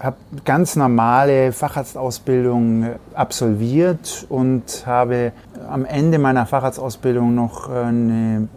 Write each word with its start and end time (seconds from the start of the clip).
habe 0.00 0.16
ganz 0.46 0.76
normale 0.76 1.52
Facharztausbildung 1.52 2.86
absolviert 3.14 4.24
und 4.30 4.84
habe 4.86 5.32
am 5.68 5.84
Ende 5.84 6.18
meiner 6.18 6.46
Facharztausbildung 6.46 7.34
noch 7.34 7.68
eine 7.68 8.48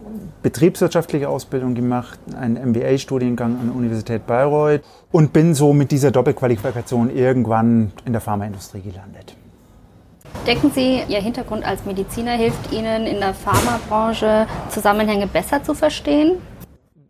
betriebswirtschaftliche 0.44 1.30
Ausbildung 1.30 1.74
gemacht, 1.74 2.18
einen 2.38 2.70
MBA-Studiengang 2.70 3.58
an 3.58 3.68
der 3.68 3.74
Universität 3.74 4.26
Bayreuth 4.26 4.82
und 5.10 5.32
bin 5.32 5.54
so 5.54 5.72
mit 5.72 5.90
dieser 5.90 6.10
Doppelqualifikation 6.10 7.08
irgendwann 7.08 7.92
in 8.04 8.12
der 8.12 8.20
Pharmaindustrie 8.20 8.82
gelandet. 8.82 9.36
Denken 10.46 10.70
Sie, 10.70 11.00
Ihr 11.08 11.22
Hintergrund 11.22 11.64
als 11.64 11.86
Mediziner 11.86 12.32
hilft 12.32 12.72
Ihnen 12.72 13.06
in 13.06 13.20
der 13.20 13.32
Pharmabranche 13.32 14.46
Zusammenhänge 14.68 15.26
besser 15.26 15.62
zu 15.62 15.72
verstehen? 15.72 16.32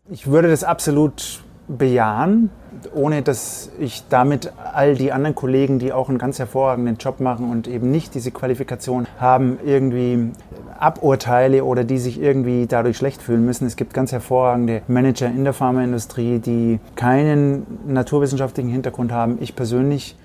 Ich 0.09 0.29
würde 0.29 0.49
das 0.49 0.63
absolut 0.63 1.43
bejahen, 1.67 2.51
ohne 2.95 3.23
dass 3.23 3.73
ich 3.81 4.05
damit 4.09 4.53
all 4.73 4.95
die 4.95 5.11
anderen 5.11 5.35
Kollegen, 5.35 5.81
die 5.81 5.93
auch 5.93 6.09
einen 6.09 6.19
ganz 6.19 6.39
hervorragenden 6.39 6.99
Job 6.99 7.19
machen 7.19 7.51
und 7.51 7.67
eben 7.67 7.91
nicht 7.91 8.15
diese 8.15 8.31
Qualifikation 8.31 9.09
haben, 9.19 9.59
irgendwie 9.65 10.31
aburteile 10.79 11.65
oder 11.65 11.85
die 11.85 11.99
sich 11.99 12.21
irgendwie 12.21 12.67
dadurch 12.67 12.97
schlecht 12.97 13.23
fühlen 13.23 13.45
müssen. 13.45 13.67
Es 13.67 13.77
gibt 13.77 13.95
ganz 13.95 14.13
hervorragende 14.13 14.83
Manager 14.89 15.27
in 15.27 15.45
der 15.45 15.53
Pharmaindustrie, 15.53 16.39
die 16.39 16.81
keinen 16.97 17.67
naturwissenschaftlichen 17.87 18.71
Hintergrund 18.71 19.13
haben. 19.13 19.39
Ich 19.41 19.57
persönlich 19.57 20.17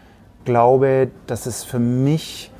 glaube, 0.45 1.09
dass 1.27 1.45
es 1.45 1.63
für 1.63 1.79
mich 1.79 2.51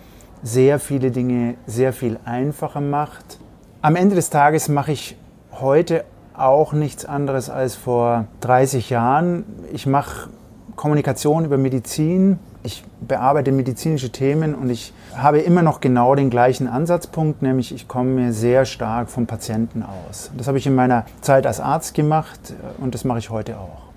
sehr 0.44 0.80
viele 0.80 1.12
Dinge 1.12 1.56
sehr 1.66 1.94
viel 1.94 2.20
einfacher 2.26 2.82
macht. 2.82 3.40
Am 3.82 3.96
Ende 3.96 4.16
des 4.16 4.30
Tages 4.30 4.70
mache 4.70 4.92
ich 4.92 5.18
heute 5.52 6.06
auch 6.34 6.74
nichts 6.74 7.06
anderes 7.06 7.50
als 7.50 7.76
vor 7.76 8.28
30 8.42 8.90
Jahren. 8.90 9.44
Ich 9.74 9.86
mache 9.86 10.30
Kommunikation 10.76 11.46
über 11.46 11.58
Medizin. 11.58 12.40
Ich 12.62 12.84
bearbeite 13.00 13.52
medizinische 13.52 14.12
Themen 14.12 14.54
und 14.54 14.70
ich 14.70 14.94
habe 15.16 15.40
immer 15.40 15.62
noch 15.62 15.80
genau 15.80 16.14
den 16.16 16.30
gleichen 16.30 16.68
Ansatzpunkt, 16.68 17.42
nämlich 17.42 17.74
ich 17.74 17.88
komme 17.88 18.10
mir 18.10 18.34
sehr 18.34 18.66
stark 18.66 19.10
vom 19.10 19.28
Patienten 19.28 19.84
aus. 19.84 20.32
Das 20.38 20.48
habe 20.48 20.58
ich 20.58 20.68
in 20.68 20.76
meiner 20.76 21.06
Zeit 21.22 21.48
als 21.48 21.62
Arzt 21.62 21.94
gemacht 21.94 22.54
und 22.80 22.94
das 22.94 23.06
mache 23.06 23.20
ich 23.20 23.30
heute 23.30 23.58
auch. 23.58 23.90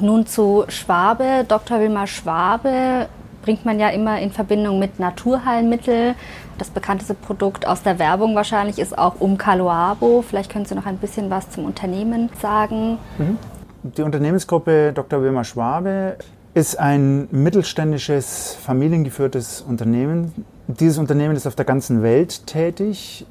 Nun 0.00 0.26
zu 0.26 0.64
Schwabe. 0.68 1.44
Dr. 1.48 1.80
Wilmar 1.80 2.06
Schwabe 2.06 3.08
bringt 3.42 3.64
man 3.64 3.80
ja 3.80 3.88
immer 3.88 4.20
in 4.20 4.30
Verbindung 4.30 4.78
mit 4.78 5.00
Naturheilmitteln. 5.00 6.14
Das 6.58 6.70
bekannteste 6.70 7.14
Produkt 7.14 7.66
aus 7.66 7.82
der 7.82 7.98
Werbung 7.98 8.34
wahrscheinlich 8.34 8.78
ist 8.78 8.96
auch 8.96 9.20
Umcaloabo. 9.20 10.22
Vielleicht 10.22 10.50
können 10.50 10.64
Sie 10.64 10.74
noch 10.74 10.86
ein 10.86 10.98
bisschen 10.98 11.30
was 11.30 11.50
zum 11.50 11.64
Unternehmen 11.64 12.28
sagen. 12.40 12.98
Mhm. 13.18 13.38
Die 13.82 14.02
Unternehmensgruppe 14.02 14.92
Dr. 14.92 15.22
Wilmar 15.22 15.44
Schwabe 15.44 16.16
ist 16.56 16.80
ein 16.80 17.28
mittelständisches, 17.32 18.56
familiengeführtes 18.62 19.60
Unternehmen. 19.60 20.32
Dieses 20.68 20.96
Unternehmen 20.96 21.36
ist 21.36 21.46
auf 21.46 21.54
der 21.54 21.66
ganzen 21.66 22.02
Welt 22.02 22.46
tätig. 22.46 23.26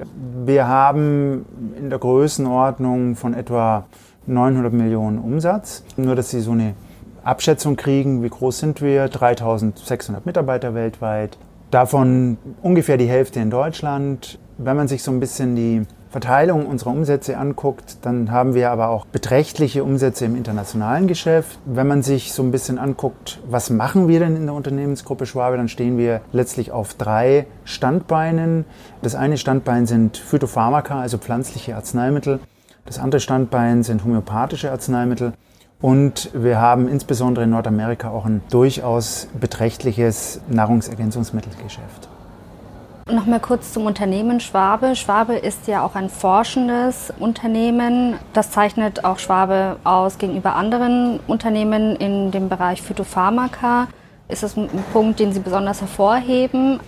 Wir 0.46 0.68
haben 0.68 1.48
in 1.76 1.90
der 1.90 1.98
Größenordnung 1.98 3.16
von 3.16 3.34
etwa 3.34 3.88
900 4.28 4.72
Millionen 4.72 5.18
Umsatz. 5.18 5.84
Nur, 5.98 6.16
dass 6.16 6.30
Sie 6.30 6.40
so 6.40 6.52
eine 6.52 6.76
Abschätzung 7.24 7.76
kriegen, 7.76 8.22
wie 8.22 8.30
groß 8.30 8.60
sind 8.60 8.84
wir? 8.84 9.08
3600 9.08 10.24
Mitarbeiter 10.28 10.76
weltweit. 10.76 11.36
Davon 11.72 12.38
ungefähr 12.62 12.98
die 12.98 13.08
Hälfte 13.08 13.40
in 13.40 13.50
Deutschland. 13.50 14.38
Wenn 14.60 14.78
man 14.78 14.88
sich 14.88 15.02
so 15.02 15.10
ein 15.10 15.20
bisschen 15.20 15.56
die 15.56 15.82
Verteilung 16.16 16.66
unserer 16.66 16.92
Umsätze 16.92 17.38
anguckt, 17.38 17.98
dann 18.04 18.32
haben 18.32 18.54
wir 18.54 18.72
aber 18.72 18.88
auch 18.88 19.06
beträchtliche 19.06 19.84
Umsätze 19.84 20.24
im 20.24 20.38
internationalen 20.38 21.08
Geschäft. 21.08 21.60
Wenn 21.66 21.88
man 21.88 22.04
sich 22.04 22.32
so 22.32 22.42
ein 22.42 22.52
bisschen 22.52 22.80
anguckt, 22.80 23.42
was 23.50 23.70
machen 23.70 24.08
wir 24.08 24.22
denn 24.22 24.38
in 24.38 24.46
der 24.46 24.56
Unternehmensgruppe 24.56 25.26
Schwabe, 25.26 25.58
dann 25.58 25.68
stehen 25.68 25.98
wir 25.98 26.22
letztlich 26.32 26.72
auf 26.72 26.94
drei 26.94 27.48
Standbeinen. 27.66 28.64
Das 29.02 29.14
eine 29.14 29.38
Standbein 29.38 29.88
sind 29.88 30.16
Phytopharmaka, 30.16 31.02
also 31.02 31.18
pflanzliche 31.18 31.76
Arzneimittel. 31.76 32.40
Das 32.86 32.98
andere 32.98 33.20
Standbein 33.20 33.84
sind 33.84 34.06
homöopathische 34.06 34.72
Arzneimittel. 34.72 35.34
Und 35.82 36.30
wir 36.34 36.62
haben 36.62 36.88
insbesondere 36.88 37.44
in 37.44 37.50
Nordamerika 37.50 38.10
auch 38.10 38.24
ein 38.24 38.42
durchaus 38.52 39.28
beträchtliches 39.38 40.40
Nahrungsergänzungsmittelgeschäft. 40.48 42.08
Nochmal 43.08 43.40
kurz 43.40 43.72
zum 43.72 43.86
Unternehmen 43.86 44.40
Schwabe. 44.40 44.96
Schwabe 44.96 45.36
ist 45.36 45.68
ja 45.68 45.86
auch 45.86 45.94
ein 45.94 46.10
forschendes 46.10 47.14
Unternehmen. 47.20 48.16
Das 48.34 48.50
zeichnet 48.50 49.06
auch 49.06 49.20
Schwabe 49.20 49.78
aus 49.84 50.18
gegenüber 50.18 50.56
anderen 50.56 51.20
Unternehmen 51.28 51.96
in 51.98 52.32
dem 52.32 52.50
Bereich 52.50 52.82
Phytopharmaka. 52.82 53.90
Ist 54.28 54.42
das 54.42 54.58
ein 54.58 54.70
Punkt, 54.92 55.20
den 55.20 55.34
Sie 55.34 55.40
besonders 55.40 55.82
hervorheben? 55.82 56.80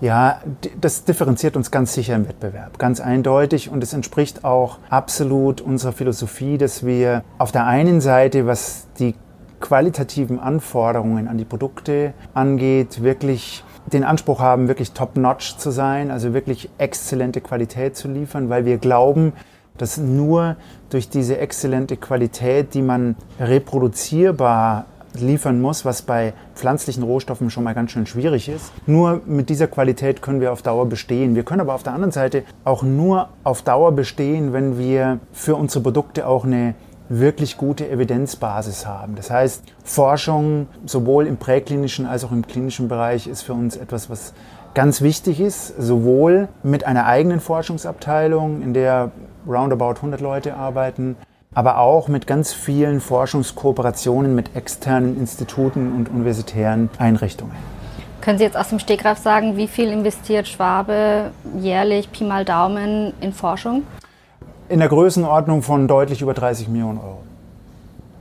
Ja, 0.00 0.40
das 0.80 1.04
differenziert 1.04 1.56
uns 1.56 1.70
ganz 1.70 1.92
sicher 1.92 2.14
im 2.14 2.26
Wettbewerb, 2.26 2.78
ganz 2.78 3.00
eindeutig. 3.00 3.68
Und 3.68 3.82
es 3.82 3.92
entspricht 3.92 4.46
auch 4.46 4.78
absolut 4.88 5.60
unserer 5.60 5.92
Philosophie, 5.92 6.56
dass 6.56 6.86
wir 6.86 7.22
auf 7.36 7.52
der 7.52 7.66
einen 7.66 8.00
Seite, 8.00 8.46
was 8.46 8.86
die 8.98 9.14
qualitativen 9.60 10.40
Anforderungen 10.40 11.28
an 11.28 11.36
die 11.36 11.44
Produkte 11.44 12.14
angeht, 12.32 13.02
wirklich 13.02 13.62
den 13.92 14.04
Anspruch 14.04 14.40
haben, 14.40 14.68
wirklich 14.68 14.92
top-notch 14.92 15.56
zu 15.58 15.70
sein, 15.70 16.10
also 16.10 16.34
wirklich 16.34 16.70
exzellente 16.78 17.40
Qualität 17.40 17.96
zu 17.96 18.08
liefern, 18.08 18.48
weil 18.48 18.64
wir 18.64 18.78
glauben, 18.78 19.32
dass 19.78 19.98
nur 19.98 20.56
durch 20.90 21.08
diese 21.08 21.38
exzellente 21.38 21.96
Qualität, 21.96 22.74
die 22.74 22.82
man 22.82 23.16
reproduzierbar 23.40 24.86
liefern 25.14 25.60
muss, 25.60 25.84
was 25.84 26.02
bei 26.02 26.32
pflanzlichen 26.54 27.02
Rohstoffen 27.02 27.50
schon 27.50 27.64
mal 27.64 27.74
ganz 27.74 27.92
schön 27.92 28.06
schwierig 28.06 28.48
ist. 28.48 28.72
Nur 28.86 29.20
mit 29.26 29.48
dieser 29.48 29.66
Qualität 29.66 30.22
können 30.22 30.40
wir 30.40 30.52
auf 30.52 30.62
Dauer 30.62 30.86
bestehen. 30.86 31.34
Wir 31.36 31.44
können 31.44 31.60
aber 31.60 31.74
auf 31.74 31.82
der 31.82 31.92
anderen 31.92 32.12
Seite 32.12 32.42
auch 32.64 32.82
nur 32.82 33.28
auf 33.44 33.62
Dauer 33.62 33.92
bestehen, 33.92 34.52
wenn 34.52 34.78
wir 34.78 35.20
für 35.32 35.56
unsere 35.56 35.82
Produkte 35.82 36.26
auch 36.26 36.44
eine 36.44 36.74
wirklich 37.08 37.56
gute 37.56 37.88
Evidenzbasis 37.88 38.86
haben. 38.86 39.14
Das 39.14 39.30
heißt, 39.30 39.62
Forschung 39.84 40.68
sowohl 40.86 41.26
im 41.26 41.36
präklinischen 41.36 42.06
als 42.06 42.24
auch 42.24 42.32
im 42.32 42.46
klinischen 42.46 42.88
Bereich 42.88 43.26
ist 43.26 43.42
für 43.42 43.52
uns 43.52 43.76
etwas, 43.76 44.08
was 44.08 44.32
ganz 44.74 45.02
wichtig 45.02 45.40
ist, 45.40 45.68
sowohl 45.78 46.48
mit 46.62 46.84
einer 46.84 47.06
eigenen 47.06 47.40
Forschungsabteilung, 47.40 48.62
in 48.62 48.74
der 48.74 49.12
roundabout 49.46 49.96
100 49.96 50.20
Leute 50.20 50.54
arbeiten, 50.54 51.16
aber 51.54 51.78
auch 51.78 52.08
mit 52.08 52.26
ganz 52.26 52.52
vielen 52.52 53.00
Forschungskooperationen 53.00 54.34
mit 54.34 54.56
externen 54.56 55.16
Instituten 55.16 55.92
und 55.94 56.08
universitären 56.10 56.90
Einrichtungen. 56.98 57.54
Können 58.20 58.38
Sie 58.38 58.44
jetzt 58.44 58.56
aus 58.56 58.70
dem 58.70 58.78
Stegreif 58.78 59.18
sagen, 59.18 59.56
wie 59.56 59.68
viel 59.68 59.88
investiert 59.88 60.48
Schwabe 60.48 61.30
jährlich, 61.58 62.10
Pi 62.10 62.24
mal 62.24 62.44
Daumen, 62.44 63.12
in 63.20 63.32
Forschung? 63.32 63.82
In 64.70 64.78
der 64.78 64.88
Größenordnung 64.88 65.60
von 65.60 65.86
deutlich 65.88 66.22
über 66.22 66.32
30 66.32 66.68
Millionen 66.68 66.98
Euro. 66.98 67.18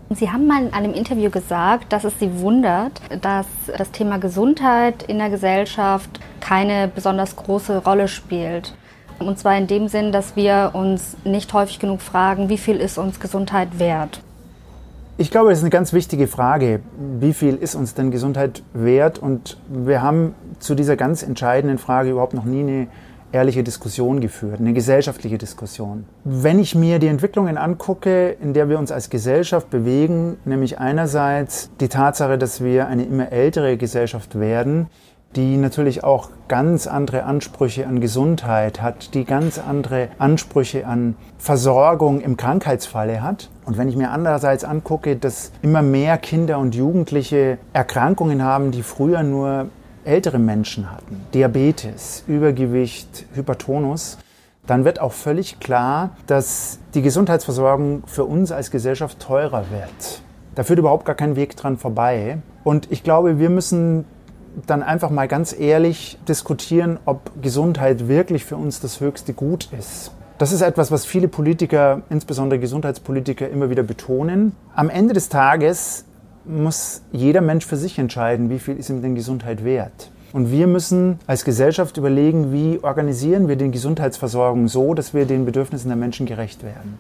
Sie 0.10 0.30
haben 0.30 0.46
mal 0.46 0.66
in 0.66 0.74
einem 0.74 0.94
Interview 0.94 1.30
gesagt, 1.30 1.94
dass 1.94 2.04
es 2.04 2.20
Sie 2.20 2.42
wundert, 2.42 3.00
dass 3.22 3.48
das 3.78 3.92
Thema 3.92 4.18
Gesundheit 4.18 5.04
in 5.04 5.20
der 5.20 5.30
Gesellschaft 5.30 6.20
keine 6.42 6.90
besonders 6.90 7.38
große 7.38 7.78
Rolle 7.86 8.10
spielt. 8.10 8.76
Und 9.20 9.40
zwar 9.40 9.58
in 9.58 9.68
dem 9.68 9.88
Sinn, 9.88 10.12
dass 10.12 10.36
wir 10.36 10.72
uns 10.74 11.16
nicht 11.24 11.54
häufig 11.54 11.80
genug 11.80 12.02
fragen, 12.02 12.50
wie 12.50 12.58
viel 12.58 12.76
ist 12.76 12.98
uns 12.98 13.22
Gesundheit 13.22 13.80
wert? 13.80 14.22
Ich 15.18 15.32
glaube, 15.32 15.50
das 15.50 15.60
ist 15.60 15.64
eine 15.64 15.70
ganz 15.70 15.94
wichtige 15.94 16.28
Frage. 16.28 16.82
Wie 17.20 17.34
viel 17.34 17.56
ist 17.56 17.76
uns 17.76 17.94
denn 17.94 18.12
Gesundheit 18.12 18.64
wert? 18.74 19.18
Und 19.18 19.58
wir 19.70 20.02
haben 20.02 20.36
zu 20.60 20.76
dieser 20.76 20.98
ganz 20.98 21.24
entscheidenden 21.24 21.78
Frage 21.78 22.10
überhaupt 22.10 22.34
noch 22.34 22.46
nie 22.46 22.62
eine 22.62 22.88
ehrliche 23.34 23.64
Diskussion 23.64 24.22
geführt, 24.22 24.60
eine 24.60 24.74
gesellschaftliche 24.74 25.38
Diskussion. 25.38 26.06
Wenn 26.24 26.60
ich 26.60 26.76
mir 26.76 27.00
die 27.00 27.08
Entwicklungen 27.08 27.58
angucke, 27.58 28.30
in 28.30 28.54
der 28.54 28.70
wir 28.70 28.80
uns 28.80 28.92
als 28.92 29.10
Gesellschaft 29.10 29.70
bewegen, 29.70 30.38
nämlich 30.46 30.80
einerseits 30.80 31.70
die 31.80 31.90
Tatsache, 31.90 32.38
dass 32.38 32.64
wir 32.64 32.88
eine 32.88 33.04
immer 33.04 33.32
ältere 33.32 33.78
Gesellschaft 33.78 34.40
werden, 34.40 34.88
die 35.36 35.58
natürlich 35.58 36.04
auch 36.04 36.30
ganz 36.48 36.86
andere 36.86 37.24
Ansprüche 37.24 37.88
an 37.88 38.00
Gesundheit 38.00 38.82
hat, 38.82 39.16
die 39.16 39.26
ganz 39.26 39.58
andere 39.58 40.10
Ansprüche 40.20 40.86
an 40.86 41.16
Versorgung 41.40 42.22
im 42.22 42.38
Krankheitsfalle 42.38 43.24
hat. 43.24 43.50
Und 43.66 43.80
wenn 43.80 43.90
ich 43.90 43.96
mir 43.96 44.12
andererseits 44.12 44.64
angucke, 44.64 45.16
dass 45.16 45.52
immer 45.64 45.82
mehr 45.82 46.20
Kinder 46.20 46.60
und 46.60 46.76
Jugendliche 46.76 47.58
Erkrankungen 47.74 48.44
haben, 48.44 48.70
die 48.70 48.84
früher 48.84 49.24
nur 49.24 49.70
ältere 50.06 50.40
Menschen 50.40 50.92
hatten, 50.92 51.22
Diabetes, 51.34 52.24
Übergewicht, 52.28 53.26
Hypertonus, 53.34 54.18
dann 54.66 54.86
wird 54.86 55.00
auch 55.00 55.12
völlig 55.12 55.60
klar, 55.60 56.12
dass 56.28 56.80
die 56.94 57.02
Gesundheitsversorgung 57.02 58.04
für 58.06 58.24
uns 58.26 58.52
als 58.52 58.72
Gesellschaft 58.72 59.20
teurer 59.20 59.66
wird. 59.72 60.22
Da 60.56 60.64
führt 60.64 60.80
überhaupt 60.80 61.06
gar 61.06 61.16
kein 61.16 61.36
Weg 61.36 61.56
dran 61.58 61.78
vorbei. 61.78 62.38
Und 62.64 62.92
ich 62.92 63.04
glaube, 63.04 63.40
wir 63.40 63.50
müssen 63.50 64.06
dann 64.68 64.84
einfach 64.84 65.10
mal 65.10 65.28
ganz 65.28 65.58
ehrlich 65.58 66.18
diskutieren, 66.28 67.00
ob 67.06 67.32
Gesundheit 67.42 68.08
wirklich 68.08 68.46
für 68.46 68.56
uns 68.56 68.80
das 68.80 69.00
höchste 69.02 69.34
Gut 69.34 69.70
ist. 69.78 70.12
Das 70.38 70.52
ist 70.52 70.62
etwas, 70.62 70.92
was 70.92 71.06
viele 71.06 71.28
Politiker, 71.28 72.02
insbesondere 72.10 72.60
Gesundheitspolitiker, 72.60 73.50
immer 73.50 73.70
wieder 73.70 73.84
betonen. 73.84 74.56
Am 74.76 74.90
Ende 74.90 75.14
des 75.14 75.30
Tages 75.30 76.06
muss 76.46 77.02
jeder 77.12 77.42
Mensch 77.42 77.66
für 77.66 77.78
sich 77.78 78.00
entscheiden, 78.00 78.50
wie 78.50 78.60
viel 78.60 78.78
ist 78.78 78.90
ihm 78.90 79.02
denn 79.02 79.16
Gesundheit 79.16 79.64
wert. 79.64 80.12
Und 80.34 80.52
wir 80.52 80.66
müssen 80.66 81.20
als 81.28 81.46
Gesellschaft 81.46 81.98
überlegen, 81.98 82.52
wie 82.52 82.80
organisieren 82.82 83.48
wir 83.48 83.56
die 83.56 83.70
Gesundheitsversorgung 83.70 84.68
so, 84.68 84.96
dass 84.96 85.14
wir 85.14 85.26
den 85.26 85.46
Bedürfnissen 85.46 85.90
der 85.90 85.98
Menschen 85.98 86.26
gerecht 86.26 86.64
werden. 86.64 86.98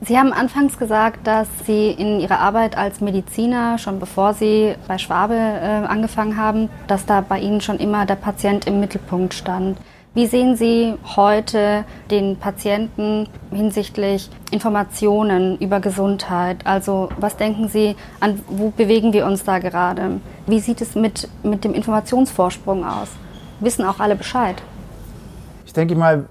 Sie 0.00 0.18
haben 0.18 0.32
anfangs 0.32 0.78
gesagt, 0.78 1.26
dass 1.26 1.48
Sie 1.66 1.90
in 1.90 2.20
Ihrer 2.20 2.38
Arbeit 2.38 2.76
als 2.76 3.00
Mediziner, 3.00 3.78
schon 3.78 4.00
bevor 4.00 4.34
Sie 4.34 4.74
bei 4.86 4.98
Schwabe 4.98 5.34
äh, 5.34 5.86
angefangen 5.86 6.36
haben, 6.36 6.68
dass 6.86 7.06
da 7.06 7.20
bei 7.22 7.40
Ihnen 7.40 7.60
schon 7.60 7.78
immer 7.78 8.04
der 8.04 8.16
Patient 8.16 8.66
im 8.66 8.80
Mittelpunkt 8.80 9.34
stand. 9.34 9.78
Wie 10.16 10.28
sehen 10.28 10.54
Sie 10.54 10.94
heute 11.16 11.84
den 12.08 12.36
Patienten 12.36 13.28
hinsichtlich 13.50 14.30
Informationen 14.52 15.58
über 15.58 15.80
Gesundheit? 15.80 16.58
Also 16.64 17.08
was 17.18 17.36
denken 17.36 17.68
Sie, 17.68 17.96
an 18.20 18.40
wo 18.46 18.70
bewegen 18.70 19.12
wir 19.12 19.26
uns 19.26 19.42
da 19.42 19.58
gerade? 19.58 20.20
Wie 20.46 20.60
sieht 20.60 20.80
es 20.80 20.94
mit, 20.94 21.28
mit 21.42 21.64
dem 21.64 21.74
Informationsvorsprung 21.74 22.84
aus? 22.84 23.08
Wissen 23.58 23.84
auch 23.84 23.98
alle 23.98 24.14
Bescheid? 24.14 24.62
Ich 25.66 25.72
denke 25.72 25.96
mal, 25.96 26.26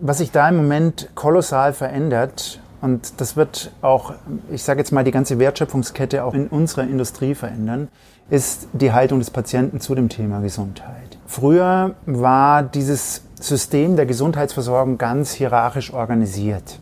was 0.00 0.18
sich 0.18 0.32
da 0.32 0.48
im 0.48 0.56
Moment 0.56 1.10
kolossal 1.14 1.72
verändert, 1.72 2.60
und 2.80 3.20
das 3.20 3.36
wird 3.36 3.70
auch, 3.82 4.14
ich 4.50 4.64
sage 4.64 4.80
jetzt 4.80 4.90
mal, 4.90 5.04
die 5.04 5.12
ganze 5.12 5.38
Wertschöpfungskette 5.38 6.24
auch 6.24 6.34
in 6.34 6.48
unserer 6.48 6.82
Industrie 6.82 7.36
verändern, 7.36 7.86
ist 8.30 8.66
die 8.72 8.92
Haltung 8.92 9.20
des 9.20 9.30
Patienten 9.30 9.78
zu 9.78 9.94
dem 9.94 10.08
Thema 10.08 10.40
Gesundheit. 10.40 11.18
Früher 11.26 11.94
war 12.04 12.64
dieses 12.64 13.27
System 13.44 13.96
der 13.96 14.06
Gesundheitsversorgung 14.06 14.98
ganz 14.98 15.32
hierarchisch 15.32 15.92
organisiert. 15.92 16.80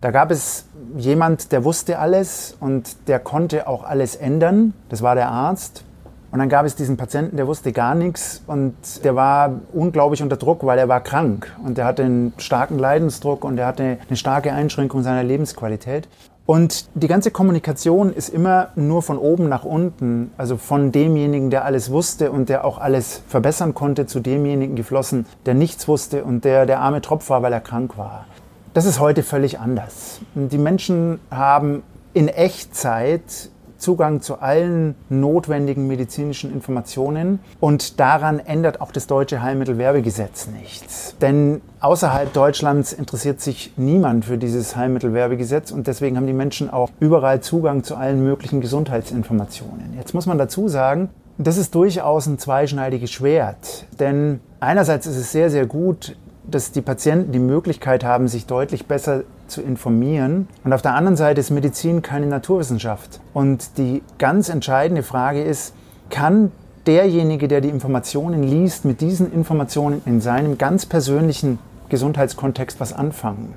Da 0.00 0.10
gab 0.12 0.30
es 0.30 0.66
jemand, 0.96 1.50
der 1.50 1.64
wusste 1.64 1.98
alles 1.98 2.56
und 2.60 3.08
der 3.08 3.18
konnte 3.18 3.66
auch 3.66 3.82
alles 3.82 4.14
ändern. 4.14 4.74
Das 4.88 5.02
war 5.02 5.14
der 5.14 5.28
Arzt. 5.28 5.84
Und 6.30 6.38
dann 6.40 6.48
gab 6.48 6.66
es 6.66 6.76
diesen 6.76 6.96
Patienten, 6.96 7.36
der 7.36 7.46
wusste 7.46 7.72
gar 7.72 7.94
nichts 7.94 8.42
und 8.46 8.74
der 9.02 9.16
war 9.16 9.60
unglaublich 9.72 10.22
unter 10.22 10.36
Druck, 10.36 10.64
weil 10.64 10.78
er 10.78 10.86
war 10.86 11.00
krank 11.00 11.50
und 11.64 11.78
der 11.78 11.86
hatte 11.86 12.04
einen 12.04 12.34
starken 12.36 12.78
Leidensdruck 12.78 13.44
und 13.44 13.58
er 13.58 13.66
hatte 13.66 13.96
eine 14.06 14.16
starke 14.16 14.52
Einschränkung 14.52 15.02
seiner 15.02 15.24
Lebensqualität. 15.24 16.06
Und 16.50 16.88
die 16.94 17.08
ganze 17.08 17.30
Kommunikation 17.30 18.10
ist 18.10 18.30
immer 18.30 18.68
nur 18.74 19.02
von 19.02 19.18
oben 19.18 19.50
nach 19.50 19.64
unten, 19.64 20.30
also 20.38 20.56
von 20.56 20.92
demjenigen, 20.92 21.50
der 21.50 21.66
alles 21.66 21.90
wusste 21.90 22.32
und 22.32 22.48
der 22.48 22.64
auch 22.64 22.78
alles 22.78 23.20
verbessern 23.28 23.74
konnte, 23.74 24.06
zu 24.06 24.20
demjenigen 24.20 24.74
geflossen, 24.74 25.26
der 25.44 25.52
nichts 25.52 25.88
wusste 25.88 26.24
und 26.24 26.46
der 26.46 26.64
der 26.64 26.80
arme 26.80 27.02
Tropf 27.02 27.28
war, 27.28 27.42
weil 27.42 27.52
er 27.52 27.60
krank 27.60 27.98
war. 27.98 28.24
Das 28.72 28.86
ist 28.86 28.98
heute 28.98 29.22
völlig 29.22 29.58
anders. 29.58 30.20
Die 30.34 30.56
Menschen 30.56 31.20
haben 31.30 31.82
in 32.14 32.28
Echtzeit 32.28 33.50
Zugang 33.78 34.20
zu 34.20 34.40
allen 34.40 34.94
notwendigen 35.08 35.86
medizinischen 35.86 36.52
Informationen. 36.52 37.38
Und 37.60 38.00
daran 38.00 38.40
ändert 38.40 38.80
auch 38.80 38.92
das 38.92 39.06
deutsche 39.06 39.42
Heilmittelwerbegesetz 39.42 40.48
nichts. 40.48 41.16
Denn 41.20 41.60
außerhalb 41.80 42.32
Deutschlands 42.32 42.92
interessiert 42.92 43.40
sich 43.40 43.72
niemand 43.76 44.24
für 44.24 44.36
dieses 44.36 44.76
Heilmittelwerbegesetz 44.76 45.70
und 45.70 45.86
deswegen 45.86 46.16
haben 46.16 46.26
die 46.26 46.32
Menschen 46.32 46.70
auch 46.70 46.90
überall 47.00 47.40
Zugang 47.40 47.84
zu 47.84 47.96
allen 47.96 48.22
möglichen 48.22 48.60
Gesundheitsinformationen. 48.60 49.94
Jetzt 49.96 50.12
muss 50.12 50.26
man 50.26 50.38
dazu 50.38 50.68
sagen, 50.68 51.08
das 51.38 51.56
ist 51.56 51.74
durchaus 51.74 52.26
ein 52.26 52.38
zweischneidiges 52.38 53.12
Schwert. 53.12 53.86
Denn 54.00 54.40
einerseits 54.58 55.06
ist 55.06 55.16
es 55.16 55.30
sehr, 55.30 55.50
sehr 55.50 55.66
gut, 55.66 56.16
dass 56.50 56.72
die 56.72 56.80
Patienten 56.80 57.30
die 57.32 57.38
Möglichkeit 57.38 58.02
haben, 58.02 58.26
sich 58.26 58.46
deutlich 58.46 58.86
besser 58.86 59.22
zu 59.48 59.62
informieren. 59.62 60.48
Und 60.64 60.72
auf 60.72 60.82
der 60.82 60.94
anderen 60.94 61.16
Seite 61.16 61.40
ist 61.40 61.50
Medizin 61.50 62.02
keine 62.02 62.26
Naturwissenschaft. 62.26 63.20
Und 63.34 63.78
die 63.78 64.02
ganz 64.18 64.48
entscheidende 64.48 65.02
Frage 65.02 65.42
ist, 65.42 65.74
kann 66.10 66.52
derjenige, 66.86 67.48
der 67.48 67.60
die 67.60 67.68
Informationen 67.68 68.42
liest, 68.42 68.84
mit 68.84 69.00
diesen 69.00 69.32
Informationen 69.32 70.02
in 70.06 70.20
seinem 70.20 70.58
ganz 70.58 70.86
persönlichen 70.86 71.58
Gesundheitskontext 71.88 72.80
was 72.80 72.92
anfangen? 72.92 73.54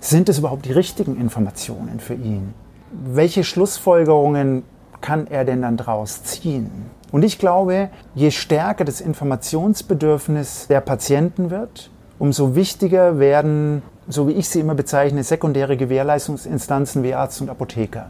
Sind 0.00 0.28
es 0.28 0.38
überhaupt 0.38 0.66
die 0.66 0.72
richtigen 0.72 1.16
Informationen 1.16 1.98
für 1.98 2.14
ihn? 2.14 2.52
Welche 2.90 3.42
Schlussfolgerungen 3.42 4.62
kann 5.00 5.26
er 5.26 5.44
denn 5.44 5.62
dann 5.62 5.76
daraus 5.76 6.24
ziehen? 6.24 6.70
Und 7.10 7.22
ich 7.22 7.38
glaube, 7.38 7.90
je 8.14 8.30
stärker 8.30 8.84
das 8.84 9.00
Informationsbedürfnis 9.00 10.66
der 10.68 10.80
Patienten 10.80 11.50
wird, 11.50 11.90
umso 12.24 12.54
wichtiger 12.54 13.18
werden, 13.18 13.82
so 14.08 14.26
wie 14.26 14.32
ich 14.32 14.48
sie 14.48 14.60
immer 14.60 14.74
bezeichne, 14.74 15.22
sekundäre 15.24 15.76
Gewährleistungsinstanzen 15.76 17.02
wie 17.02 17.12
Arzt 17.12 17.42
und 17.42 17.50
Apotheker. 17.50 18.06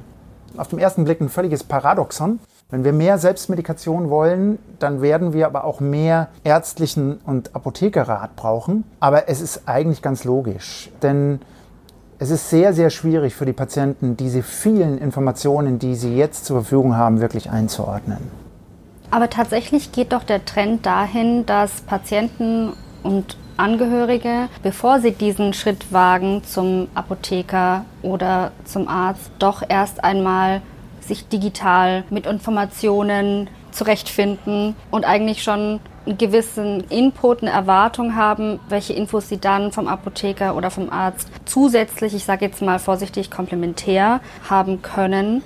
Auf 0.57 0.69
den 0.69 0.79
ersten 0.79 1.03
Blick 1.03 1.21
ein 1.21 1.29
völliges 1.29 1.65
Paradoxon. 1.65 2.39
Wenn 2.71 2.85
wir 2.85 2.93
mehr 2.93 3.19
Selbstmedikation 3.19 4.11
wollen, 4.11 4.61
dann 4.79 5.03
werden 5.03 5.33
wir 5.33 5.47
aber 5.47 5.65
auch 5.65 5.81
mehr 5.81 6.29
ärztlichen 6.45 7.19
und 7.27 7.57
Apothekerrat 7.57 8.37
brauchen. 8.37 8.85
Aber 9.01 9.29
es 9.29 9.41
ist 9.41 9.63
eigentlich 9.67 10.01
ganz 10.01 10.23
logisch, 10.23 10.91
denn 11.03 11.41
es 12.21 12.31
ist 12.31 12.51
sehr, 12.51 12.73
sehr 12.73 12.91
schwierig 12.91 13.35
für 13.35 13.47
die 13.47 13.53
Patienten, 13.53 14.17
diese 14.17 14.45
vielen 14.45 14.97
Informationen, 14.99 15.81
die 15.81 15.97
sie 15.97 16.15
jetzt 16.15 16.45
zur 16.45 16.61
Verfügung 16.61 16.97
haben, 16.97 17.21
wirklich 17.21 17.51
einzuordnen. 17.51 18.19
Aber 19.11 19.29
tatsächlich 19.29 19.91
geht 19.91 20.13
doch 20.13 20.23
der 20.23 20.45
Trend 20.45 20.87
dahin, 20.87 21.47
dass 21.47 21.81
Patienten 21.81 22.75
und 23.03 23.37
Angehörige, 23.57 24.49
bevor 24.63 25.01
sie 25.01 25.13
diesen 25.13 25.53
Schritt 25.53 25.93
wagen 25.93 26.43
zum 26.45 26.89
Apotheker 26.95 27.85
oder 28.03 28.53
zum 28.65 28.89
Arzt, 28.89 29.31
doch 29.39 29.63
erst 29.69 30.03
einmal 30.03 30.61
sich 31.01 31.29
digital 31.29 32.05
mit 32.11 32.27
Informationen 32.27 33.49
zurechtfinden 33.71 34.75
und 34.91 35.05
eigentlich 35.05 35.43
schon 35.43 35.81
einen 36.07 36.19
gewissen 36.19 36.85
Input, 36.91 37.43
eine 37.43 37.51
Erwartung 37.51 38.15
haben, 38.15 38.61
welche 38.69 38.93
Infos 38.93 39.29
sie 39.29 39.39
dann 39.39 39.73
vom 39.73 39.89
Apotheker 39.89 40.55
oder 40.57 40.71
vom 40.71 40.91
Arzt 40.91 41.29
zusätzlich, 41.45 42.15
ich 42.15 42.25
sage 42.25 42.45
jetzt 42.45 42.63
mal 42.63 42.79
vorsichtig, 42.79 43.31
komplementär 43.31 44.21
haben 44.49 44.83
können. 44.83 45.43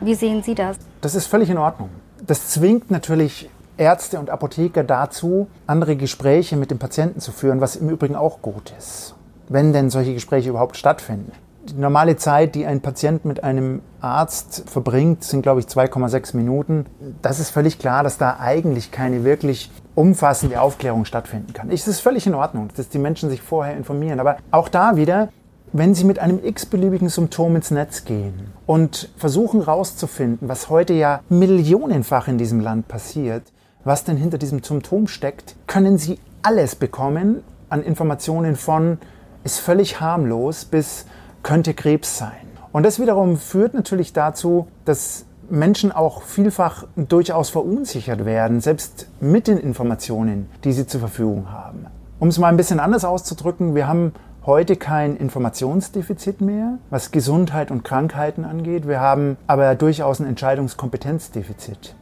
Wie 0.00 0.14
sehen 0.14 0.42
Sie 0.42 0.54
das? 0.54 0.76
Das 1.00 1.14
ist 1.14 1.26
völlig 1.26 1.50
in 1.50 1.58
Ordnung. 1.58 1.90
Das 2.24 2.48
zwingt 2.48 2.90
natürlich 2.90 3.48
Ärzte 3.78 4.18
und 4.18 4.30
Apotheker 4.30 4.84
dazu, 4.84 5.48
andere 5.66 5.96
Gespräche 5.96 6.56
mit 6.56 6.70
dem 6.70 6.78
Patienten 6.78 7.20
zu 7.20 7.32
führen, 7.32 7.60
was 7.60 7.76
im 7.76 7.88
Übrigen 7.88 8.16
auch 8.16 8.42
gut 8.42 8.74
ist, 8.78 9.14
wenn 9.48 9.72
denn 9.72 9.90
solche 9.90 10.14
Gespräche 10.14 10.50
überhaupt 10.50 10.76
stattfinden. 10.76 11.32
Die 11.68 11.74
normale 11.74 12.16
Zeit, 12.16 12.54
die 12.54 12.64
ein 12.64 12.80
Patient 12.80 13.26
mit 13.26 13.44
einem 13.44 13.82
Arzt 14.00 14.64
verbringt, 14.66 15.22
sind, 15.22 15.42
glaube 15.42 15.60
ich, 15.60 15.66
2,6 15.66 16.34
Minuten. 16.34 16.86
Das 17.20 17.40
ist 17.40 17.50
völlig 17.50 17.78
klar, 17.78 18.02
dass 18.02 18.16
da 18.16 18.38
eigentlich 18.40 18.90
keine 18.90 19.22
wirklich 19.22 19.70
umfassende 19.94 20.62
Aufklärung 20.62 21.04
stattfinden 21.04 21.52
kann. 21.52 21.70
Es 21.70 21.86
ist 21.86 22.00
völlig 22.00 22.26
in 22.26 22.34
Ordnung, 22.34 22.68
dass 22.74 22.88
die 22.88 22.98
Menschen 22.98 23.28
sich 23.28 23.42
vorher 23.42 23.76
informieren. 23.76 24.18
Aber 24.18 24.38
auch 24.50 24.68
da 24.68 24.96
wieder, 24.96 25.28
wenn 25.72 25.94
Sie 25.94 26.04
mit 26.04 26.18
einem 26.18 26.42
x-beliebigen 26.42 27.10
Symptom 27.10 27.54
ins 27.56 27.70
Netz 27.70 28.04
gehen 28.04 28.52
und 28.64 29.10
versuchen 29.18 29.64
herauszufinden, 29.64 30.48
was 30.48 30.70
heute 30.70 30.94
ja 30.94 31.20
millionenfach 31.28 32.28
in 32.28 32.38
diesem 32.38 32.60
Land 32.60 32.88
passiert, 32.88 33.42
was 33.84 34.04
denn 34.04 34.16
hinter 34.16 34.38
diesem 34.38 34.62
Symptom 34.62 35.08
steckt, 35.08 35.56
können 35.66 35.98
Sie 35.98 36.18
alles 36.42 36.76
bekommen 36.76 37.42
an 37.68 37.82
Informationen 37.82 38.56
von 38.56 38.98
ist 39.44 39.60
völlig 39.60 40.00
harmlos 40.00 40.64
bis 40.64 41.06
könnte 41.42 41.74
Krebs 41.74 42.18
sein. 42.18 42.32
Und 42.72 42.82
das 42.84 43.00
wiederum 43.00 43.36
führt 43.36 43.74
natürlich 43.74 44.12
dazu, 44.12 44.68
dass 44.84 45.24
Menschen 45.50 45.92
auch 45.92 46.22
vielfach 46.22 46.84
durchaus 46.96 47.48
verunsichert 47.48 48.24
werden, 48.24 48.60
selbst 48.60 49.08
mit 49.20 49.48
den 49.48 49.58
Informationen, 49.58 50.48
die 50.64 50.72
sie 50.72 50.86
zur 50.86 51.00
Verfügung 51.00 51.50
haben. 51.50 51.86
Um 52.20 52.28
es 52.28 52.38
mal 52.38 52.48
ein 52.48 52.56
bisschen 52.56 52.80
anders 52.80 53.04
auszudrücken, 53.04 53.74
wir 53.74 53.86
haben 53.86 54.12
heute 54.44 54.76
kein 54.76 55.16
Informationsdefizit 55.16 56.40
mehr, 56.40 56.78
was 56.90 57.10
Gesundheit 57.10 57.70
und 57.70 57.84
Krankheiten 57.84 58.44
angeht. 58.44 58.86
Wir 58.86 59.00
haben 59.00 59.36
aber 59.46 59.74
durchaus 59.74 60.20
ein 60.20 60.26
Entscheidungskompetenzdefizit. 60.26 61.94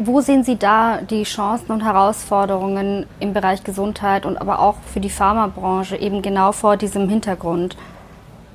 Wo 0.00 0.20
sehen 0.20 0.44
Sie 0.44 0.54
da 0.54 0.98
die 0.98 1.24
Chancen 1.24 1.72
und 1.72 1.84
Herausforderungen 1.84 3.06
im 3.18 3.32
Bereich 3.32 3.64
Gesundheit 3.64 4.26
und 4.26 4.40
aber 4.40 4.60
auch 4.60 4.76
für 4.86 5.00
die 5.00 5.10
Pharmabranche 5.10 5.96
eben 5.96 6.22
genau 6.22 6.52
vor 6.52 6.76
diesem 6.76 7.08
Hintergrund? 7.08 7.76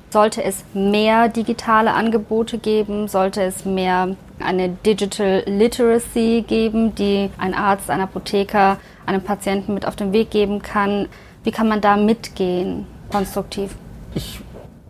Sollte 0.08 0.42
es 0.42 0.64
mehr 0.72 1.28
digitale 1.28 1.92
Angebote 1.92 2.56
geben? 2.56 3.08
Sollte 3.08 3.42
es 3.42 3.66
mehr 3.66 4.16
eine 4.42 4.70
Digital 4.70 5.42
Literacy 5.44 6.46
geben, 6.48 6.94
die 6.94 7.28
ein 7.36 7.52
Arzt, 7.52 7.90
ein 7.90 8.00
Apotheker 8.00 8.78
einem 9.04 9.20
Patienten 9.20 9.74
mit 9.74 9.86
auf 9.86 9.96
den 9.96 10.14
Weg 10.14 10.30
geben 10.30 10.62
kann? 10.62 11.10
Wie 11.42 11.50
kann 11.50 11.68
man 11.68 11.82
da 11.82 11.98
mitgehen, 11.98 12.86
konstruktiv? 13.10 13.76
Ich 14.14 14.40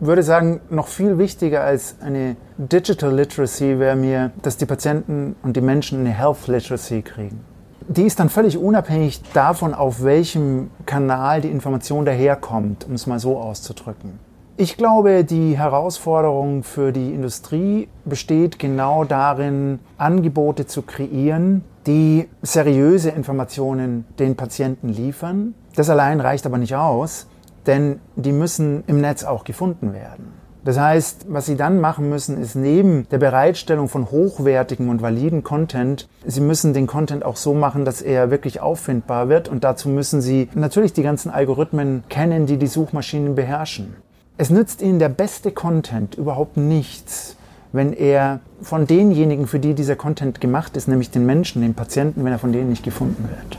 würde 0.06 0.22
sagen, 0.22 0.60
noch 0.70 0.88
viel 0.88 1.18
wichtiger 1.18 1.62
als 1.62 1.96
eine 2.00 2.36
Digital 2.58 3.14
Literacy 3.14 3.78
wäre 3.78 3.96
mir, 3.96 4.32
dass 4.42 4.56
die 4.56 4.66
Patienten 4.66 5.36
und 5.42 5.56
die 5.56 5.60
Menschen 5.60 6.00
eine 6.00 6.10
Health 6.10 6.46
Literacy 6.46 7.02
kriegen. 7.02 7.40
Die 7.88 8.04
ist 8.04 8.18
dann 8.18 8.30
völlig 8.30 8.56
unabhängig 8.56 9.20
davon, 9.34 9.74
auf 9.74 10.02
welchem 10.02 10.70
Kanal 10.86 11.42
die 11.42 11.50
Information 11.50 12.04
daherkommt, 12.04 12.86
um 12.86 12.94
es 12.94 13.06
mal 13.06 13.18
so 13.18 13.38
auszudrücken. 13.38 14.18
Ich 14.56 14.76
glaube, 14.76 15.24
die 15.24 15.58
Herausforderung 15.58 16.62
für 16.62 16.92
die 16.92 17.12
Industrie 17.12 17.88
besteht 18.04 18.58
genau 18.58 19.04
darin, 19.04 19.80
Angebote 19.98 20.64
zu 20.66 20.82
kreieren, 20.82 21.64
die 21.86 22.28
seriöse 22.40 23.10
Informationen 23.10 24.06
den 24.18 24.36
Patienten 24.36 24.88
liefern. 24.88 25.54
Das 25.74 25.90
allein 25.90 26.20
reicht 26.20 26.46
aber 26.46 26.58
nicht 26.58 26.76
aus, 26.76 27.26
denn 27.66 28.00
die 28.16 28.32
müssen 28.32 28.84
im 28.86 29.00
Netz 29.00 29.24
auch 29.24 29.44
gefunden 29.44 29.92
werden. 29.92 30.44
Das 30.64 30.78
heißt, 30.78 31.26
was 31.28 31.44
Sie 31.44 31.56
dann 31.56 31.78
machen 31.80 32.08
müssen, 32.08 32.40
ist 32.40 32.54
neben 32.54 33.06
der 33.10 33.18
Bereitstellung 33.18 33.88
von 33.88 34.10
hochwertigem 34.10 34.88
und 34.88 35.02
validen 35.02 35.42
Content, 35.42 36.08
Sie 36.24 36.40
müssen 36.40 36.72
den 36.72 36.86
Content 36.86 37.22
auch 37.22 37.36
so 37.36 37.52
machen, 37.52 37.84
dass 37.84 38.00
er 38.00 38.30
wirklich 38.30 38.62
auffindbar 38.62 39.28
wird 39.28 39.48
und 39.48 39.62
dazu 39.62 39.90
müssen 39.90 40.22
Sie 40.22 40.48
natürlich 40.54 40.94
die 40.94 41.02
ganzen 41.02 41.30
Algorithmen 41.30 42.04
kennen, 42.08 42.46
die 42.46 42.56
die 42.56 42.66
Suchmaschinen 42.66 43.34
beherrschen. 43.34 43.94
Es 44.38 44.48
nützt 44.48 44.80
Ihnen 44.80 44.98
der 44.98 45.10
beste 45.10 45.52
Content 45.52 46.14
überhaupt 46.14 46.56
nichts, 46.56 47.36
wenn 47.72 47.92
er 47.92 48.40
von 48.62 48.86
denjenigen, 48.86 49.46
für 49.46 49.58
die 49.58 49.74
dieser 49.74 49.96
Content 49.96 50.40
gemacht 50.40 50.76
ist, 50.78 50.88
nämlich 50.88 51.10
den 51.10 51.26
Menschen, 51.26 51.60
den 51.60 51.74
Patienten, 51.74 52.24
wenn 52.24 52.32
er 52.32 52.38
von 52.38 52.52
denen 52.52 52.70
nicht 52.70 52.84
gefunden 52.84 53.28
wird. 53.28 53.58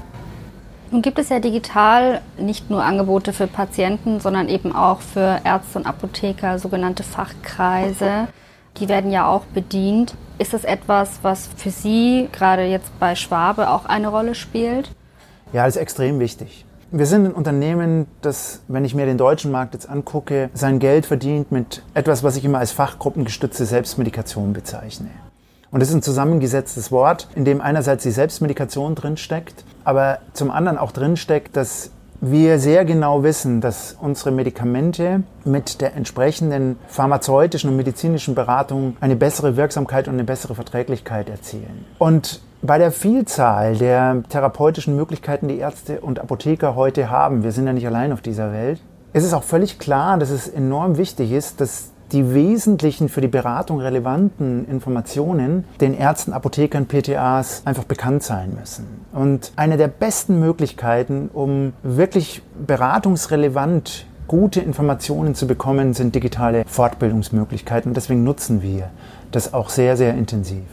Nun 0.96 1.02
gibt 1.02 1.20
es 1.20 1.28
ja 1.28 1.42
digital 1.42 2.22
nicht 2.38 2.70
nur 2.70 2.82
Angebote 2.82 3.34
für 3.34 3.48
Patienten, 3.48 4.22
sondern 4.22 4.48
eben 4.48 4.74
auch 4.74 5.02
für 5.02 5.42
Ärzte 5.44 5.80
und 5.80 5.86
Apotheker, 5.86 6.58
sogenannte 6.58 7.04
Fachkreise. 7.04 8.30
Die 8.78 8.88
werden 8.88 9.12
ja 9.12 9.28
auch 9.28 9.44
bedient. 9.44 10.16
Ist 10.38 10.54
das 10.54 10.64
etwas, 10.64 11.20
was 11.22 11.50
für 11.58 11.70
Sie 11.70 12.30
gerade 12.32 12.64
jetzt 12.64 12.98
bei 12.98 13.16
Schwabe 13.16 13.72
auch 13.72 13.84
eine 13.84 14.08
Rolle 14.08 14.36
spielt? 14.36 14.90
Ja, 15.52 15.66
das 15.66 15.76
ist 15.76 15.82
extrem 15.82 16.22
wichtig. 16.22 16.64
Wir 16.92 17.08
sind 17.08 17.26
ein 17.26 17.34
Unternehmen, 17.34 18.08
das, 18.22 18.62
wenn 18.70 18.86
ich 18.86 18.96
mir 18.96 19.06
den 19.06 19.18
deutschen 19.18 19.52
Markt 19.52 19.74
jetzt 19.74 19.90
angucke, 19.90 20.50
sein 20.54 20.80
Geld 20.80 21.06
verdient 21.06 21.52
mit 21.52 21.84
etwas, 21.94 22.24
was 22.24 22.38
ich 22.38 22.46
immer 22.46 22.60
als 22.60 22.72
fachgruppengestützte 22.72 23.66
Selbstmedikation 23.66 24.54
bezeichne. 24.54 25.10
Und 25.72 25.82
das 25.82 25.90
ist 25.90 25.96
ein 25.96 26.02
zusammengesetztes 26.02 26.92
Wort, 26.92 27.28
in 27.36 27.46
dem 27.46 27.62
einerseits 27.62 28.04
die 28.04 28.12
Selbstmedikation 28.12 28.96
drinsteckt, 28.96 29.66
aber 29.84 30.20
zum 30.34 30.52
anderen 30.52 30.78
auch 30.78 30.92
drinsteckt, 30.92 31.56
dass 31.56 31.92
wir 32.22 32.60
sehr 32.60 32.86
genau 32.86 33.24
wissen, 33.24 33.62
dass 33.62 33.96
unsere 34.00 34.32
Medikamente 34.32 35.24
mit 35.44 35.82
der 35.82 35.96
entsprechenden 35.96 36.78
pharmazeutischen 36.88 37.70
und 37.70 37.76
medizinischen 37.76 38.36
Beratung 38.36 38.96
eine 39.00 39.16
bessere 39.16 39.58
Wirksamkeit 39.58 40.08
und 40.08 40.16
eine 40.16 40.24
bessere 40.24 40.56
Verträglichkeit 40.56 41.30
erzielen. 41.30 41.86
Und 42.00 42.42
bei 42.62 42.78
der 42.78 42.92
Vielzahl 42.92 43.76
der 43.76 44.24
therapeutischen 44.30 44.96
Möglichkeiten, 44.96 45.48
die 45.48 45.58
Ärzte 45.58 46.02
und 46.02 46.20
Apotheker 46.20 46.76
heute 46.76 47.10
haben, 47.10 47.44
wir 47.44 47.52
sind 47.52 47.68
ja 47.68 47.74
nicht 47.74 47.86
allein 47.86 48.12
auf 48.12 48.22
dieser 48.22 48.52
Welt, 48.52 48.82
ist 49.14 49.24
es 49.24 49.34
auch 49.34 49.44
völlig 49.44 49.78
klar, 49.78 50.18
dass 50.18 50.30
es 50.30 50.48
enorm 50.48 50.98
wichtig 50.98 51.32
ist, 51.32 51.62
dass 51.62 51.92
die 52.12 52.34
wesentlichen 52.34 53.10
für 53.10 53.22
die 53.22 53.28
Beratung 53.28 53.80
relevanten 53.80 54.68
Informationen 54.68 55.66
den 55.82 55.98
Ärzten, 55.98 56.34
Apothekern, 56.34 56.88
PTAs 56.88 57.64
einfach 57.66 57.84
bekannt 57.84 58.24
sein 58.24 58.56
müssen. 58.60 58.86
Und 59.12 59.52
eine 59.56 59.78
der 59.78 59.88
besten 59.88 60.40
Möglichkeiten, 60.40 61.30
um 61.34 61.74
wirklich 61.84 62.42
beratungsrelevant 62.66 64.06
gute 64.28 64.62
Informationen 64.62 65.36
zu 65.36 65.48
bekommen, 65.48 65.94
sind 65.94 66.16
digitale 66.16 66.64
Fortbildungsmöglichkeiten. 66.66 67.92
Und 67.92 67.96
deswegen 67.96 68.24
nutzen 68.24 68.62
wir 68.62 68.90
das 69.32 69.54
auch 69.54 69.70
sehr, 69.70 69.98
sehr 69.98 70.14
intensiv. 70.16 70.64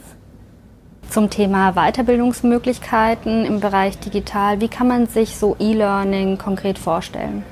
Zum 1.09 1.29
Thema 1.29 1.73
Weiterbildungsmöglichkeiten 1.73 3.45
im 3.45 3.59
Bereich 3.59 3.99
digital, 3.99 4.61
wie 4.61 4.67
kann 4.67 4.87
man 4.87 5.07
sich 5.07 5.37
so 5.37 5.55
E-Learning 5.59 6.39
konkret 6.39 6.79
vorstellen? 6.79 7.43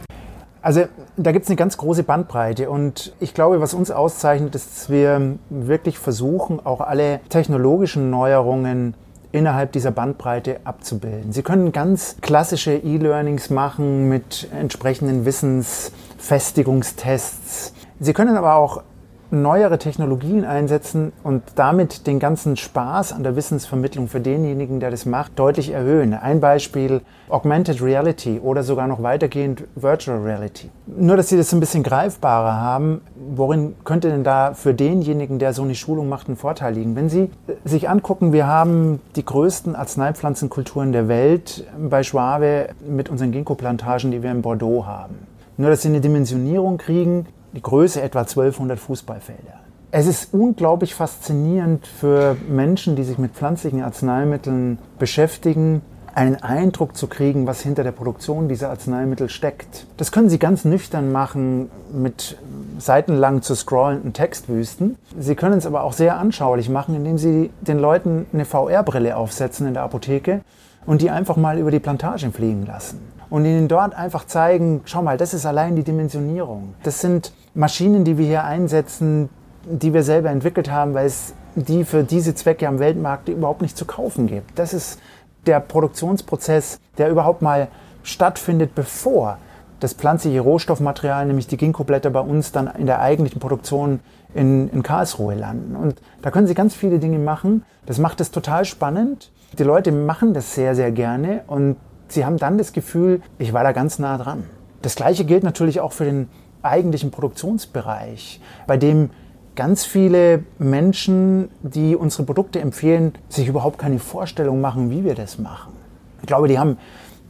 Also 0.62 0.84
da 1.18 1.32
gibt 1.32 1.46
es 1.46 1.50
eine 1.50 1.56
ganz 1.56 1.78
große 1.78 2.04
Bandbreite 2.04 2.70
und 2.70 3.16
ich 3.20 3.34
glaube, 3.34 3.62
was 3.62 3.74
uns 3.74 3.90
auszeichnet, 3.90 4.54
ist, 4.54 4.70
dass 4.70 4.92
wir 4.92 5.40
wirklich 5.50 5.98
versuchen, 5.98 6.64
auch 6.64 6.82
alle 6.82 7.20
technologischen 7.30 8.12
Neuerungen 8.12 8.94
innerhalb 9.32 9.72
dieser 9.72 9.90
Bandbreite 9.92 10.60
abzubilden. 10.64 11.32
Sie 11.32 11.42
können 11.42 11.72
ganz 11.72 12.18
klassische 12.22 12.74
E-Learnings 12.74 13.50
machen 13.50 14.08
mit 14.10 14.48
entsprechenden 14.56 15.26
Wissensfestigungstests. 15.26 17.74
Sie 18.00 18.14
können 18.14 18.38
aber 18.38 18.54
auch 18.56 18.84
neuere 19.32 19.78
Technologien 19.78 20.44
einsetzen 20.44 21.14
und 21.24 21.44
damit 21.56 22.06
den 22.06 22.20
ganzen 22.20 22.58
Spaß 22.58 23.14
an 23.14 23.24
der 23.24 23.36
Wissensvermittlung 23.36 24.08
für 24.08 24.20
denjenigen, 24.20 24.80
der 24.80 24.92
das 24.92 25.06
macht, 25.06 25.40
deutlich 25.40 25.72
erhöhen. 25.72 26.14
Ein 26.14 26.42
Beispiel 26.42 27.02
Augmented 27.30 27.82
Reality 27.82 28.40
oder 28.40 28.64
sogar 28.64 28.88
noch 28.88 29.02
weitergehend 29.02 29.64
Virtual 29.76 30.20
Reality. 30.20 30.70
Nur, 30.86 31.16
dass 31.16 31.30
Sie 31.30 31.38
das 31.38 31.54
ein 31.54 31.62
bisschen 31.62 31.84
greifbarer 31.84 32.60
haben, 32.60 33.02
worin 33.16 33.76
könnte 33.86 34.10
denn 34.10 34.26
da 34.26 34.54
für 34.54 34.74
denjenigen, 34.74 35.40
der 35.40 35.54
so 35.54 35.64
eine 35.64 35.76
Schulung 35.76 36.10
macht, 36.10 36.28
ein 36.28 36.36
Vorteil 36.36 36.74
liegen? 36.74 36.96
Wenn 36.96 37.08
Sie 37.08 37.30
sich 37.64 37.90
angucken, 37.90 38.34
wir 38.34 38.48
haben 38.48 39.00
die 39.16 39.24
größten 39.24 39.76
Arzneipflanzenkulturen 39.76 40.92
der 40.92 41.08
Welt 41.08 41.66
bei 41.80 42.04
Schwabe 42.04 42.70
mit 42.86 43.08
unseren 43.10 43.32
Ginkgo-Plantagen, 43.32 44.12
die 44.12 44.22
wir 44.24 44.32
in 44.32 44.42
Bordeaux 44.42 44.86
haben. 44.86 45.16
Nur, 45.56 45.70
dass 45.70 45.84
Sie 45.84 45.90
eine 45.90 46.02
Dimensionierung 46.02 46.78
kriegen, 46.78 47.28
die 47.54 47.62
Größe 47.62 48.02
etwa 48.02 48.22
1200 48.22 48.80
Fußballfelder. 48.80 49.60
Es 49.92 50.08
ist 50.08 50.34
unglaublich 50.34 50.96
faszinierend 50.96 51.86
für 51.86 52.38
Menschen, 52.48 52.96
die 52.96 53.04
sich 53.04 53.18
mit 53.18 53.34
pflanzlichen 53.34 53.84
Arzneimitteln 53.84 54.78
beschäftigen, 54.98 55.82
einen 56.16 56.38
Eindruck 56.38 56.96
zu 56.96 57.08
kriegen, 57.08 57.48
was 57.48 57.62
hinter 57.62 57.84
der 57.84 57.92
Produktion 57.92 58.48
dieser 58.48 58.70
Arzneimittel 58.70 59.30
steckt. 59.30 59.86
Das 59.98 60.12
können 60.12 60.30
Sie 60.30 60.40
ganz 60.40 60.66
nüchtern 60.66 61.12
machen 61.12 61.70
mit 61.94 62.38
seitenlang 62.80 63.42
zu 63.42 63.56
scrollenden 63.56 64.14
Textwüsten. 64.14 64.98
Sie 65.18 65.36
können 65.36 65.58
es 65.58 65.66
aber 65.66 65.84
auch 65.84 65.94
sehr 65.94 66.18
anschaulich 66.18 66.70
machen, 66.70 66.96
indem 66.96 67.18
Sie 67.18 67.50
den 67.62 67.80
Leuten 67.80 68.26
eine 68.34 68.46
VR-Brille 68.46 69.16
aufsetzen 69.16 69.68
in 69.68 69.74
der 69.74 69.84
Apotheke 69.84 70.42
und 70.86 71.02
die 71.02 71.10
einfach 71.10 71.38
mal 71.38 71.58
über 71.58 71.72
die 71.72 71.80
Plantagen 71.80 72.34
fliegen 72.34 72.66
lassen 72.66 73.00
und 73.30 73.46
ihnen 73.46 73.68
dort 73.68 73.96
einfach 73.96 74.26
zeigen, 74.26 74.82
schau 74.86 75.02
mal, 75.02 75.18
das 75.18 75.34
ist 75.34 75.46
allein 75.46 75.76
die 75.76 75.84
Dimensionierung. 75.84 76.76
Das 76.84 77.00
sind 77.00 77.34
Maschinen, 77.54 78.04
die 78.04 78.18
wir 78.18 78.26
hier 78.26 78.44
einsetzen, 78.44 79.30
die 79.66 79.94
wir 79.94 80.04
selber 80.04 80.30
entwickelt 80.30 80.72
haben, 80.72 80.94
weil 80.94 81.06
es 81.06 81.34
die 81.56 81.84
für 81.84 82.04
diese 82.04 82.34
Zwecke 82.34 82.68
am 82.68 82.80
Weltmarkt 82.80 83.30
überhaupt 83.30 83.62
nicht 83.62 83.78
zu 83.78 83.86
kaufen 83.86 84.28
gibt. 84.28 84.58
Das 84.58 84.74
ist 84.74 85.00
der 85.46 85.60
Produktionsprozess, 85.60 86.80
der 86.98 87.10
überhaupt 87.10 87.42
mal 87.42 87.68
stattfindet, 88.04 88.74
bevor 88.74 89.38
das 89.80 89.94
pflanzliche 89.94 90.40
Rohstoffmaterial, 90.40 91.26
nämlich 91.26 91.48
die 91.48 91.58
Ginkgoblätter, 91.58 92.12
bei 92.12 92.20
uns 92.20 92.52
dann 92.52 92.68
in 92.78 92.86
der 92.86 93.02
eigentlichen 93.02 93.40
Produktion 93.40 94.00
in, 94.34 94.70
in 94.70 94.84
Karlsruhe 94.84 95.36
landen. 95.36 95.76
Und 95.76 95.96
da 96.22 96.32
können 96.32 96.48
Sie 96.48 96.54
ganz 96.54 96.76
viele 96.76 97.00
Dinge 97.00 97.20
machen. 97.20 97.66
Das 97.86 97.98
macht 97.98 98.22
es 98.22 98.32
total 98.32 98.64
spannend. 98.66 99.32
Die 99.58 99.64
Leute 99.64 99.92
machen 99.92 100.34
das 100.34 100.56
sehr, 100.56 100.76
sehr 100.76 100.92
gerne 100.92 101.42
und 101.48 101.76
sie 102.08 102.26
haben 102.26 102.38
dann 102.38 102.58
das 102.58 102.74
Gefühl, 102.74 103.22
ich 103.38 103.54
war 103.54 103.64
da 103.64 103.72
ganz 103.72 104.00
nah 104.00 104.18
dran. 104.18 104.44
Das 104.82 104.96
Gleiche 104.96 105.26
gilt 105.26 105.44
natürlich 105.44 105.82
auch 105.82 105.92
für 105.92 106.06
den 106.06 106.30
eigentlichen 106.64 107.12
Produktionsbereich, 107.12 108.40
bei 108.68 108.78
dem 108.78 109.10
ganz 109.56 109.86
viele 109.86 110.44
Menschen, 110.60 111.50
die 111.62 111.96
unsere 111.96 112.24
Produkte 112.24 112.60
empfehlen, 112.60 113.14
sich 113.30 113.48
überhaupt 113.48 113.78
keine 113.78 114.00
Vorstellung 114.00 114.62
machen, 114.62 114.90
wie 114.90 115.04
wir 115.04 115.16
das 115.16 115.38
machen. 115.38 115.74
Ich 116.22 116.28
glaube, 116.28 116.48
die 116.48 116.60
haben 116.60 116.78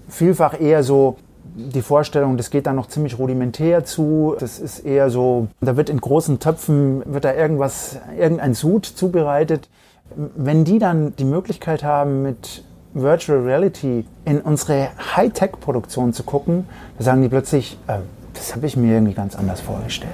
vielfach 0.07 0.59
eher 0.59 0.83
so 0.83 1.17
die 1.55 1.81
Vorstellung, 1.81 2.37
das 2.37 2.49
geht 2.49 2.67
dann 2.67 2.75
noch 2.75 2.87
ziemlich 2.87 3.17
rudimentär 3.17 3.83
zu. 3.83 4.35
Das 4.39 4.59
ist 4.59 4.79
eher 4.79 5.09
so, 5.09 5.47
da 5.59 5.75
wird 5.75 5.89
in 5.89 5.99
großen 5.99 6.39
Töpfen, 6.39 7.03
wird 7.05 7.25
da 7.25 7.33
irgendwas, 7.33 7.97
irgendein 8.17 8.53
Sud 8.53 8.85
zubereitet. 8.85 9.69
Wenn 10.15 10.63
die 10.63 10.79
dann 10.79 11.15
die 11.17 11.25
Möglichkeit 11.25 11.83
haben, 11.83 12.21
mit 12.21 12.63
Virtual 12.93 13.39
Reality 13.39 14.05
in 14.25 14.41
unsere 14.41 14.89
Hightech-Produktion 15.15 16.13
zu 16.13 16.23
gucken, 16.23 16.65
da 16.97 17.05
sagen 17.05 17.21
die 17.21 17.29
plötzlich, 17.29 17.77
äh, 17.87 17.99
das 18.33 18.55
habe 18.55 18.65
ich 18.65 18.75
mir 18.75 18.93
irgendwie 18.93 19.13
ganz 19.13 19.35
anders 19.35 19.61
vorgestellt. 19.61 20.11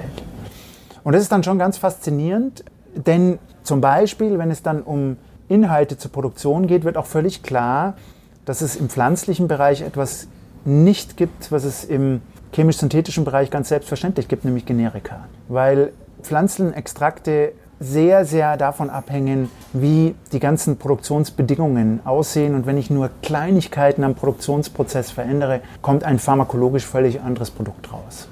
Und 1.04 1.12
das 1.14 1.22
ist 1.22 1.32
dann 1.32 1.42
schon 1.42 1.58
ganz 1.58 1.78
faszinierend, 1.78 2.64
denn 2.94 3.38
zum 3.62 3.80
Beispiel, 3.80 4.38
wenn 4.38 4.50
es 4.50 4.62
dann 4.62 4.82
um 4.82 5.16
Inhalte 5.48 5.96
zur 5.96 6.12
Produktion 6.12 6.66
geht, 6.66 6.84
wird 6.84 6.96
auch 6.96 7.06
völlig 7.06 7.42
klar, 7.42 7.94
dass 8.44 8.60
es 8.60 8.76
im 8.76 8.88
pflanzlichen 8.88 9.48
Bereich 9.48 9.82
etwas 9.82 10.28
nicht 10.64 11.16
gibt, 11.16 11.52
was 11.52 11.64
es 11.64 11.84
im 11.84 12.20
chemisch-synthetischen 12.52 13.24
Bereich 13.24 13.50
ganz 13.50 13.68
selbstverständlich 13.68 14.28
gibt, 14.28 14.44
nämlich 14.44 14.66
Generika. 14.66 15.26
Weil 15.48 15.92
Pflanzenextrakte 16.22 17.52
sehr, 17.80 18.24
sehr 18.24 18.56
davon 18.56 18.90
abhängen, 18.90 19.50
wie 19.72 20.14
die 20.32 20.40
ganzen 20.40 20.78
Produktionsbedingungen 20.78 22.00
aussehen. 22.04 22.54
Und 22.54 22.66
wenn 22.66 22.76
ich 22.76 22.90
nur 22.90 23.10
Kleinigkeiten 23.22 24.04
am 24.04 24.14
Produktionsprozess 24.14 25.10
verändere, 25.10 25.60
kommt 25.82 26.04
ein 26.04 26.18
pharmakologisch 26.18 26.84
völlig 26.84 27.20
anderes 27.20 27.50
Produkt 27.50 27.92
raus. 27.92 28.28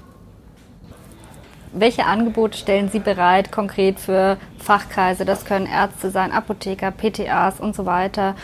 Welche 1.72 2.06
Angebote 2.06 2.56
stellen 2.56 2.88
Sie 2.88 3.00
bereit 3.00 3.52
konkret 3.52 4.00
für 4.00 4.38
Fachkreise? 4.58 5.24
Das 5.24 5.44
können 5.44 5.66
Ärzte 5.66 6.10
sein, 6.10 6.32
Apotheker, 6.32 6.90
PTAs 6.90 7.60
und 7.60 7.76
so 7.76 7.84
weiter, 7.84 8.34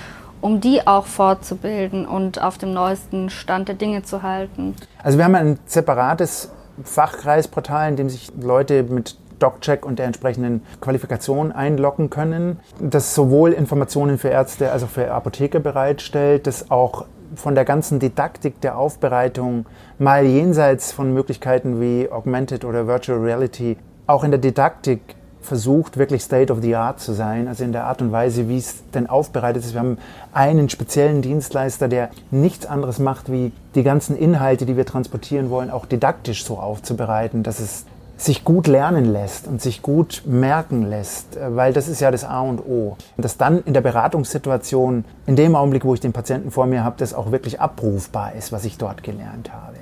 um 0.42 0.60
die 0.60 0.86
auch 0.86 1.06
fortzubilden 1.06 2.04
und 2.04 2.42
auf 2.42 2.58
dem 2.58 2.74
neuesten 2.74 3.30
Stand 3.30 3.68
der 3.68 3.74
Dinge 3.74 4.02
zu 4.02 4.22
halten? 4.22 4.74
Also 5.02 5.16
wir 5.16 5.24
haben 5.24 5.34
ein 5.34 5.58
separates 5.64 6.50
Fachkreisportal, 6.84 7.90
in 7.90 7.96
dem 7.96 8.10
sich 8.10 8.30
Leute 8.38 8.82
mit 8.82 9.16
DocCheck 9.42 9.84
und 9.84 9.98
der 9.98 10.06
entsprechenden 10.06 10.62
Qualifikation 10.80 11.52
einloggen 11.52 12.10
können, 12.10 12.60
das 12.80 13.14
sowohl 13.14 13.52
Informationen 13.52 14.18
für 14.18 14.28
Ärzte 14.28 14.70
als 14.70 14.84
auch 14.84 14.88
für 14.88 15.10
Apotheker 15.10 15.60
bereitstellt, 15.60 16.46
das 16.46 16.70
auch 16.70 17.06
von 17.34 17.54
der 17.54 17.64
ganzen 17.64 17.98
Didaktik 17.98 18.60
der 18.60 18.76
Aufbereitung 18.76 19.66
mal 19.98 20.24
jenseits 20.24 20.92
von 20.92 21.12
Möglichkeiten 21.14 21.80
wie 21.80 22.10
Augmented 22.10 22.64
oder 22.64 22.86
Virtual 22.86 23.18
Reality 23.18 23.76
auch 24.06 24.24
in 24.24 24.30
der 24.30 24.40
Didaktik 24.40 25.00
versucht, 25.40 25.96
wirklich 25.96 26.22
State 26.22 26.52
of 26.52 26.60
the 26.62 26.76
Art 26.76 27.00
zu 27.00 27.12
sein, 27.12 27.48
also 27.48 27.64
in 27.64 27.72
der 27.72 27.84
Art 27.84 28.00
und 28.00 28.12
Weise, 28.12 28.48
wie 28.48 28.58
es 28.58 28.88
denn 28.94 29.08
aufbereitet 29.08 29.64
ist. 29.64 29.72
Wir 29.72 29.80
haben 29.80 29.98
einen 30.32 30.68
speziellen 30.68 31.20
Dienstleister, 31.20 31.88
der 31.88 32.10
nichts 32.30 32.66
anderes 32.66 32.98
macht, 32.98 33.30
wie 33.30 33.52
die 33.74 33.82
ganzen 33.82 34.16
Inhalte, 34.16 34.66
die 34.66 34.76
wir 34.76 34.86
transportieren 34.86 35.50
wollen, 35.50 35.70
auch 35.70 35.86
didaktisch 35.86 36.44
so 36.44 36.58
aufzubereiten, 36.58 37.42
dass 37.42 37.60
es 37.60 37.86
sich 38.24 38.44
gut 38.44 38.66
lernen 38.66 39.04
lässt 39.04 39.46
und 39.46 39.60
sich 39.60 39.82
gut 39.82 40.22
merken 40.26 40.82
lässt, 40.88 41.36
äh, 41.36 41.56
weil 41.56 41.72
das 41.72 41.88
ist 41.88 42.00
ja 42.00 42.10
das 42.10 42.24
A 42.24 42.40
und 42.40 42.60
O. 42.60 42.96
Und 43.16 43.24
dass 43.24 43.36
dann 43.36 43.62
in 43.64 43.74
der 43.74 43.80
Beratungssituation, 43.80 45.04
in 45.26 45.36
dem 45.36 45.56
Augenblick, 45.56 45.84
wo 45.84 45.94
ich 45.94 46.00
den 46.00 46.12
Patienten 46.12 46.50
vor 46.50 46.66
mir 46.66 46.84
habe, 46.84 46.96
das 46.98 47.14
auch 47.14 47.32
wirklich 47.32 47.60
abrufbar 47.60 48.34
ist, 48.34 48.52
was 48.52 48.64
ich 48.64 48.78
dort 48.78 49.02
gelernt 49.02 49.52
habe. 49.52 49.76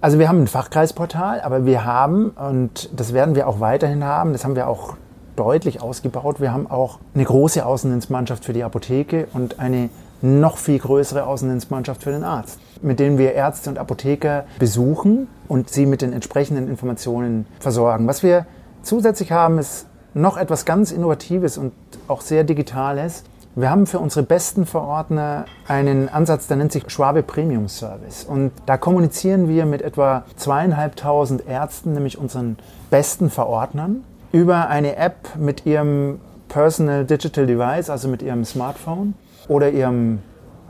Also 0.00 0.18
wir 0.18 0.28
haben 0.28 0.42
ein 0.42 0.46
Fachkreisportal, 0.46 1.42
aber 1.42 1.66
wir 1.66 1.84
haben, 1.84 2.30
und 2.30 2.88
das 2.98 3.12
werden 3.12 3.34
wir 3.34 3.46
auch 3.46 3.60
weiterhin 3.60 4.02
haben, 4.02 4.32
das 4.32 4.44
haben 4.44 4.56
wir 4.56 4.66
auch 4.66 4.94
deutlich 5.36 5.82
ausgebaut, 5.82 6.40
wir 6.40 6.52
haben 6.52 6.70
auch 6.70 6.98
eine 7.14 7.24
große 7.24 7.64
Außendienstmannschaft 7.64 8.44
für 8.44 8.52
die 8.52 8.64
Apotheke 8.64 9.28
und 9.32 9.58
eine 9.58 9.90
noch 10.22 10.58
viel 10.58 10.78
größere 10.78 11.26
Außendienstmannschaft 11.26 12.02
für 12.02 12.10
den 12.10 12.24
Arzt, 12.24 12.58
mit 12.82 13.00
denen 13.00 13.18
wir 13.18 13.32
Ärzte 13.32 13.70
und 13.70 13.78
Apotheker 13.78 14.44
besuchen 14.58 15.28
und 15.48 15.70
sie 15.70 15.86
mit 15.86 16.02
den 16.02 16.12
entsprechenden 16.12 16.68
Informationen 16.68 17.46
versorgen. 17.58 18.06
Was 18.06 18.22
wir 18.22 18.46
zusätzlich 18.82 19.32
haben, 19.32 19.58
ist 19.58 19.86
noch 20.14 20.36
etwas 20.36 20.64
ganz 20.64 20.92
Innovatives 20.92 21.58
und 21.58 21.72
auch 22.08 22.20
sehr 22.20 22.44
Digitales. 22.44 23.24
Wir 23.56 23.70
haben 23.70 23.86
für 23.86 23.98
unsere 23.98 24.24
besten 24.24 24.64
Verordner 24.64 25.44
einen 25.66 26.08
Ansatz, 26.08 26.46
der 26.46 26.56
nennt 26.56 26.72
sich 26.72 26.88
Schwabe 26.88 27.22
Premium 27.22 27.68
Service. 27.68 28.24
Und 28.24 28.52
da 28.66 28.76
kommunizieren 28.76 29.48
wir 29.48 29.66
mit 29.66 29.82
etwa 29.82 30.24
zweieinhalbtausend 30.36 31.46
Ärzten, 31.48 31.92
nämlich 31.92 32.16
unseren 32.16 32.58
besten 32.90 33.28
Verordnern, 33.28 34.04
über 34.32 34.68
eine 34.68 34.96
App 34.96 35.36
mit 35.36 35.66
ihrem 35.66 36.20
Personal 36.48 37.04
Digital 37.04 37.46
Device, 37.46 37.90
also 37.90 38.08
mit 38.08 38.22
ihrem 38.22 38.44
Smartphone 38.44 39.14
oder 39.50 39.70
ihrem 39.70 40.20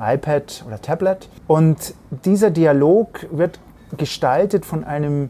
iPad 0.01 0.64
oder 0.66 0.81
Tablet. 0.81 1.29
Und 1.47 1.95
dieser 2.25 2.51
Dialog 2.51 3.27
wird 3.31 3.61
gestaltet 3.97 4.64
von 4.64 4.85
einem 4.85 5.29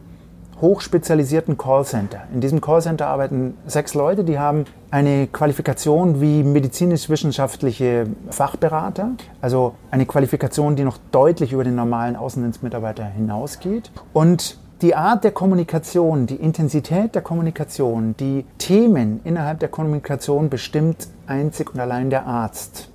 hochspezialisierten 0.61 1.57
Callcenter. 1.57 2.21
In 2.33 2.39
diesem 2.39 2.61
Callcenter 2.61 3.07
arbeiten 3.07 3.57
sechs 3.65 3.93
Leute, 3.93 4.23
die 4.23 4.39
haben 4.39 4.65
eine 4.91 5.27
Qualifikation 5.27 6.21
wie 6.21 6.43
medizinisch-wissenschaftliche 6.43 8.05
Fachberater, 8.29 9.09
also 9.41 9.73
eine 9.89 10.05
Qualifikation, 10.05 10.75
die 10.75 10.83
noch 10.83 10.99
deutlich 11.11 11.51
über 11.51 11.63
den 11.63 11.75
normalen 11.75 12.15
Außendienstmitarbeiter 12.15 13.03
hinausgeht. 13.03 13.91
Und 14.13 14.59
die 14.81 14.95
Art 14.95 15.23
der 15.23 15.31
Kommunikation, 15.31 16.25
die 16.27 16.35
Intensität 16.35 17.15
der 17.15 17.21
Kommunikation, 17.21 18.15
die 18.17 18.45
Themen 18.59 19.19
innerhalb 19.23 19.59
der 19.59 19.69
Kommunikation 19.69 20.49
bestimmt 20.49 21.07
einzig 21.27 21.73
und 21.73 21.79
allein 21.79 22.09
der 22.09 22.25
Arzt. 22.27 22.90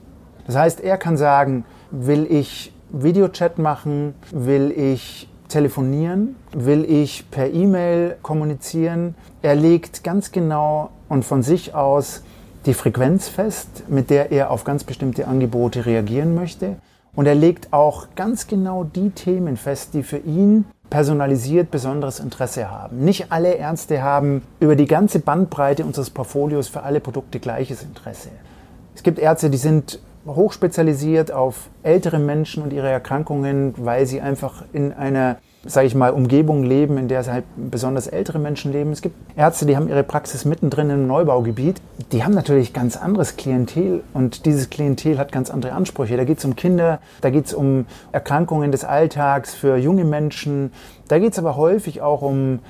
Das 0.46 0.56
heißt, 0.56 0.80
er 0.80 0.96
kann 0.96 1.16
sagen, 1.16 1.64
will 1.90 2.26
ich 2.30 2.72
Videochat 2.90 3.58
machen, 3.58 4.14
will 4.32 4.72
ich 4.76 5.28
telefonieren, 5.48 6.36
will 6.52 6.84
ich 6.84 7.30
per 7.30 7.52
E-Mail 7.52 8.16
kommunizieren. 8.22 9.14
Er 9.42 9.54
legt 9.54 10.04
ganz 10.04 10.32
genau 10.32 10.90
und 11.08 11.24
von 11.24 11.42
sich 11.42 11.74
aus 11.74 12.22
die 12.64 12.74
Frequenz 12.74 13.28
fest, 13.28 13.84
mit 13.88 14.10
der 14.10 14.32
er 14.32 14.50
auf 14.50 14.64
ganz 14.64 14.84
bestimmte 14.84 15.28
Angebote 15.28 15.86
reagieren 15.86 16.34
möchte. 16.34 16.76
Und 17.14 17.26
er 17.26 17.34
legt 17.34 17.72
auch 17.72 18.08
ganz 18.14 18.46
genau 18.46 18.84
die 18.84 19.10
Themen 19.10 19.56
fest, 19.56 19.94
die 19.94 20.02
für 20.02 20.18
ihn 20.18 20.66
personalisiert 20.90 21.70
besonderes 21.70 22.20
Interesse 22.20 22.70
haben. 22.70 23.04
Nicht 23.04 23.32
alle 23.32 23.54
Ärzte 23.54 24.02
haben 24.02 24.42
über 24.60 24.76
die 24.76 24.86
ganze 24.86 25.18
Bandbreite 25.18 25.84
unseres 25.84 26.10
Portfolios 26.10 26.68
für 26.68 26.82
alle 26.82 27.00
Produkte 27.00 27.40
gleiches 27.40 27.82
Interesse. 27.82 28.28
Es 28.94 29.02
gibt 29.02 29.18
Ärzte, 29.18 29.50
die 29.50 29.58
sind 29.58 30.00
hochspezialisiert 30.26 31.32
auf 31.32 31.68
ältere 31.82 32.18
Menschen 32.18 32.62
und 32.62 32.72
ihre 32.72 32.88
Erkrankungen, 32.88 33.74
weil 33.76 34.06
sie 34.06 34.20
einfach 34.20 34.64
in 34.72 34.92
einer 34.92 35.36
sage 35.68 35.86
ich 35.86 35.94
mal, 35.94 36.10
Umgebung 36.10 36.62
leben, 36.62 36.96
in 36.98 37.08
der 37.08 37.20
es 37.20 37.28
halt 37.28 37.44
besonders 37.56 38.06
ältere 38.06 38.38
Menschen 38.38 38.72
leben. 38.72 38.92
Es 38.92 39.02
gibt 39.02 39.16
Ärzte, 39.36 39.66
die 39.66 39.76
haben 39.76 39.88
ihre 39.88 40.02
Praxis 40.02 40.44
mittendrin 40.44 40.90
im 40.90 41.06
Neubaugebiet. 41.06 41.80
Die 42.12 42.24
haben 42.24 42.34
natürlich 42.34 42.72
ganz 42.72 42.96
anderes 42.96 43.36
Klientel 43.36 44.02
und 44.14 44.46
dieses 44.46 44.70
Klientel 44.70 45.18
hat 45.18 45.32
ganz 45.32 45.50
andere 45.50 45.72
Ansprüche. 45.72 46.16
Da 46.16 46.24
geht 46.24 46.38
es 46.38 46.44
um 46.44 46.56
Kinder, 46.56 47.00
da 47.20 47.30
geht 47.30 47.46
es 47.46 47.54
um 47.54 47.86
Erkrankungen 48.12 48.70
des 48.70 48.84
Alltags 48.84 49.54
für 49.54 49.76
junge 49.76 50.04
Menschen. 50.04 50.72
Da 51.08 51.18
geht 51.18 51.32
es 51.32 51.38
aber 51.38 51.56
häufig 51.56 52.00
auch 52.02 52.22
um 52.22 52.60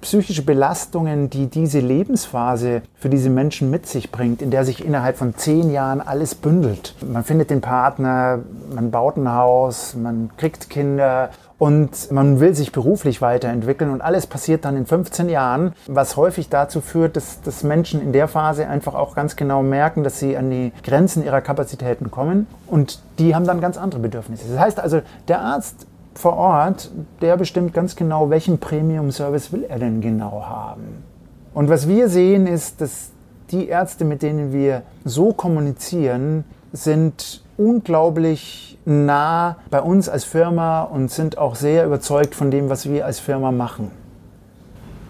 psychische 0.00 0.42
Belastungen, 0.42 1.30
die 1.30 1.46
diese 1.46 1.80
Lebensphase 1.80 2.82
für 2.94 3.08
diese 3.08 3.30
Menschen 3.30 3.70
mit 3.70 3.86
sich 3.86 4.10
bringt, 4.10 4.42
in 4.42 4.50
der 4.50 4.64
sich 4.64 4.84
innerhalb 4.84 5.16
von 5.16 5.34
zehn 5.36 5.70
Jahren 5.70 6.00
alles 6.00 6.34
bündelt. 6.34 6.94
Man 7.06 7.24
findet 7.24 7.50
den 7.50 7.60
Partner, 7.60 8.40
man 8.74 8.90
baut 8.90 9.16
ein 9.16 9.32
Haus, 9.32 9.94
man 9.94 10.30
kriegt 10.36 10.70
Kinder 10.70 11.30
und 11.58 12.10
man 12.10 12.40
will 12.40 12.54
sich 12.54 12.72
beruflich 12.72 13.22
weiterentwickeln 13.22 13.90
und 13.90 14.00
alles 14.00 14.26
passiert 14.26 14.64
dann 14.64 14.76
in 14.76 14.86
15 14.86 15.28
Jahren, 15.28 15.72
was 15.86 16.16
häufig 16.16 16.48
dazu 16.48 16.80
führt, 16.80 17.16
dass, 17.16 17.40
dass 17.42 17.62
Menschen 17.62 18.02
in 18.02 18.12
der 18.12 18.28
Phase 18.28 18.66
einfach 18.66 18.94
auch 18.94 19.14
ganz 19.14 19.36
genau 19.36 19.62
merken, 19.62 20.02
dass 20.02 20.18
sie 20.18 20.36
an 20.36 20.50
die 20.50 20.72
Grenzen 20.82 21.24
ihrer 21.24 21.40
Kapazitäten 21.40 22.10
kommen 22.10 22.46
und 22.66 23.00
die 23.18 23.34
haben 23.34 23.46
dann 23.46 23.60
ganz 23.60 23.76
andere 23.78 24.00
Bedürfnisse. 24.00 24.44
Das 24.50 24.58
heißt 24.58 24.80
also, 24.80 25.00
der 25.28 25.40
Arzt 25.40 25.86
vor 26.14 26.36
Ort, 26.36 26.90
der 27.20 27.36
bestimmt 27.36 27.74
ganz 27.74 27.96
genau, 27.96 28.30
welchen 28.30 28.58
Premium-Service 28.58 29.52
will 29.52 29.64
er 29.68 29.78
denn 29.78 30.00
genau 30.00 30.44
haben. 30.46 31.04
Und 31.52 31.68
was 31.68 31.88
wir 31.88 32.08
sehen, 32.08 32.46
ist, 32.46 32.80
dass 32.80 33.10
die 33.50 33.68
Ärzte, 33.68 34.04
mit 34.04 34.22
denen 34.22 34.52
wir 34.52 34.82
so 35.04 35.32
kommunizieren, 35.32 36.44
sind 36.72 37.42
unglaublich 37.56 38.78
nah 38.84 39.56
bei 39.70 39.80
uns 39.80 40.08
als 40.08 40.24
Firma 40.24 40.82
und 40.82 41.10
sind 41.10 41.38
auch 41.38 41.54
sehr 41.54 41.86
überzeugt 41.86 42.34
von 42.34 42.50
dem, 42.50 42.68
was 42.68 42.88
wir 42.88 43.06
als 43.06 43.20
Firma 43.20 43.52
machen. 43.52 43.90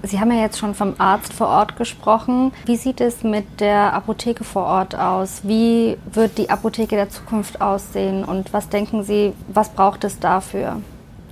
Sie 0.02 0.20
haben 0.20 0.30
ja 0.30 0.42
jetzt 0.42 0.58
schon 0.58 0.74
vom 0.74 0.94
Arzt 0.98 1.32
vor 1.32 1.46
Ort 1.46 1.76
gesprochen. 1.76 2.52
Wie 2.66 2.76
sieht 2.76 3.00
es 3.00 3.22
mit 3.22 3.60
der 3.60 3.94
Apotheke 3.94 4.44
vor 4.44 4.64
Ort 4.64 4.94
aus? 4.94 5.40
Wie 5.44 5.96
wird 6.12 6.36
die 6.36 6.50
Apotheke 6.50 6.94
der 6.94 7.08
Zukunft 7.08 7.62
aussehen? 7.62 8.22
Und 8.22 8.52
was 8.52 8.68
denken 8.68 9.02
Sie, 9.02 9.32
was 9.48 9.70
braucht 9.70 10.04
es 10.04 10.20
dafür, 10.20 10.76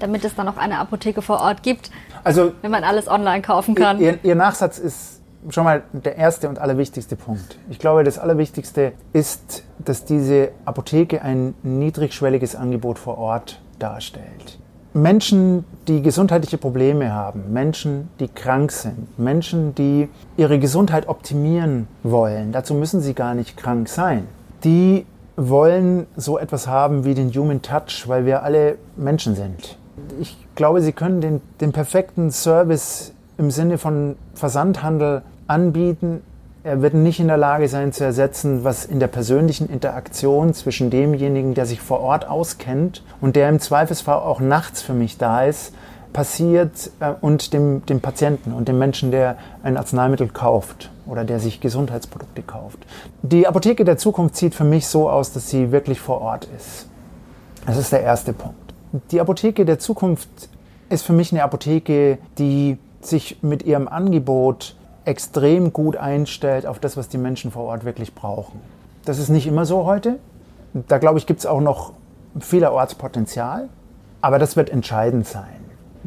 damit 0.03 0.25
es 0.25 0.35
dann 0.35 0.49
auch 0.49 0.57
eine 0.57 0.79
Apotheke 0.79 1.23
vor 1.23 1.41
Ort 1.41 1.63
gibt, 1.63 1.91
also, 2.25 2.53
wenn 2.63 2.71
man 2.71 2.85
alles 2.85 3.09
online 3.09 3.43
kaufen 3.43 3.75
kann? 3.75 4.01
Ihr, 4.01 4.19
Ihr 4.23 4.35
Nachsatz 4.35 4.79
ist 4.79 5.21
schon 5.49 5.65
mal 5.65 5.83
der 5.93 6.17
erste 6.17 6.49
und 6.49 6.59
allerwichtigste 6.59 7.17
Punkt. 7.17 7.59
Ich 7.69 7.79
glaube, 7.79 8.05
das 8.05 8.19
Allerwichtigste 8.19 8.93
ist, 9.13 9.65
dass 9.79 10.05
diese 10.05 10.51
Apotheke 10.65 11.23
ein 11.23 11.55
niedrigschwelliges 11.63 12.55
Angebot 12.55 12.99
vor 12.99 13.19
Ort 13.19 13.61
darstellt. 13.79 14.59
Menschen, 14.95 15.65
die 15.89 16.03
gesundheitliche 16.03 16.59
Probleme 16.59 17.13
haben, 17.13 17.53
Menschen, 17.53 18.11
die 18.21 18.29
krank 18.29 18.71
sind, 18.71 19.19
Menschen, 19.19 19.75
die 19.75 20.09
ihre 20.37 20.59
Gesundheit 20.59 21.09
optimieren 21.09 21.89
wollen, 22.03 22.53
dazu 22.53 22.75
müssen 22.75 23.01
sie 23.01 23.15
gar 23.15 23.35
nicht 23.35 23.57
krank 23.57 23.89
sein, 23.89 24.29
die 24.65 25.07
wollen 25.37 26.07
so 26.15 26.39
etwas 26.39 26.67
haben 26.67 27.07
wie 27.07 27.15
den 27.15 27.31
Human 27.31 27.63
Touch, 27.63 28.05
weil 28.07 28.27
wir 28.27 28.43
alle 28.43 28.77
Menschen 28.97 29.35
sind. 29.35 29.79
Ich 30.21 30.37
glaube, 30.55 30.81
sie 30.81 30.93
können 30.93 31.21
den, 31.21 31.41
den 31.61 31.73
perfekten 31.73 32.31
Service 32.31 33.13
im 33.39 33.51
Sinne 33.51 33.79
von 33.79 34.17
Versandhandel 34.35 35.23
anbieten, 35.47 36.23
er 36.65 36.81
wird 36.81 36.95
nicht 36.95 37.19
in 37.19 37.27
der 37.27 37.37
Lage 37.37 37.67
sein 37.67 37.93
zu 37.93 38.05
ersetzen, 38.05 38.63
was 38.63 38.85
in 38.85 39.01
der 39.01 39.09
persönlichen 39.09 39.69
Interaktion 39.69 40.55
zwischen 40.55 40.91
demjenigen, 40.91 41.55
der 41.55 41.67
sich 41.67 41.81
vor 41.81 42.01
Ort 42.01 42.29
auskennt 42.29 43.03
und 43.21 43.35
der 43.35 43.49
im 43.49 43.59
Zweifelsfall 43.59 44.19
auch 44.19 44.39
nachts 44.39 44.81
für 44.81 44.93
mich 44.93 45.19
da 45.19 45.45
ist, 45.45 45.75
passiert 46.13 46.91
äh, 47.01 47.15
und 47.21 47.53
dem, 47.53 47.85
dem 47.87 48.01
Patienten 48.01 48.53
und 48.53 48.69
dem 48.69 48.79
Menschen, 48.79 49.11
der 49.11 49.39
ein 49.65 49.77
Arzneimittel 49.77 50.29
kauft 50.29 50.91
oder 51.05 51.25
der 51.25 51.41
sich 51.41 51.61
Gesundheitsprodukte 51.61 52.43
kauft. 52.43 52.79
Die 53.23 53.49
Apotheke 53.49 53.85
der 53.85 53.97
Zukunft 53.97 54.37
sieht 54.37 54.55
für 54.55 54.65
mich 54.65 54.87
so 54.87 55.11
aus, 55.11 55.33
dass 55.33 55.51
sie 55.51 55.73
wirklich 55.73 56.01
vor 56.01 56.21
Ort 56.21 56.47
ist. 56.57 56.87
Das 57.67 57.77
ist 57.77 57.91
der 57.91 58.03
erste 58.03 58.33
Punkt. 58.33 58.62
Die 59.11 59.21
Apotheke 59.21 59.65
der 59.65 59.79
Zukunft 59.79 60.29
ist 60.89 61.05
für 61.05 61.13
mich 61.13 61.33
eine 61.33 61.43
Apotheke, 61.43 62.19
die 62.39 62.79
sich 63.01 63.39
mit 63.43 63.63
ihrem 63.65 63.89
Angebot 63.89 64.77
extrem 65.05 65.73
gut 65.73 65.97
einstellt 65.97 66.67
auf 66.67 66.79
das, 66.79 66.97
was 66.97 67.09
die 67.09 67.19
Menschen 67.19 67.51
vor 67.51 67.65
Ort 67.65 67.85
wirklich 67.85 68.15
brauchen. 68.15 68.61
Das 69.05 69.19
ist 69.19 69.31
nicht 69.31 69.47
immer 69.47 69.65
so 69.65 69.85
heute. 69.87 70.19
Da 70.89 70.99
glaube 70.99 71.19
ich, 71.19 71.27
gibt 71.27 71.41
es 71.41 71.47
auch 71.47 71.61
noch 71.61 71.93
vielerorts 72.39 72.95
Potenzial, 72.95 73.69
aber 74.21 74.39
das 74.39 74.57
wird 74.57 74.71
entscheidend 74.71 75.27
sein. 75.27 75.63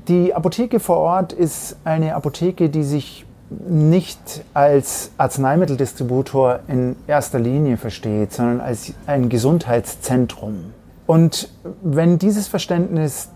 Die 0.08 0.34
Apotheke 0.34 0.80
vor 0.80 0.98
Ort 0.98 1.34
ist 1.34 1.78
eine 1.84 2.16
Apotheke, 2.16 2.70
die 2.70 2.84
sich 2.84 3.26
nicht 3.50 4.44
als 4.54 5.12
Arzneimitteldistributor 5.18 6.60
in 6.68 6.96
erster 7.08 7.40
Linie 7.40 7.78
versteht, 7.78 8.34
sondern 8.34 8.62
als 8.62 8.94
ein 9.08 9.30
Gesundheitszentrum. 9.30 10.74
Und 11.08 11.50
wenn 11.84 12.18
dieses 12.18 12.48
Verständnis 12.48 13.30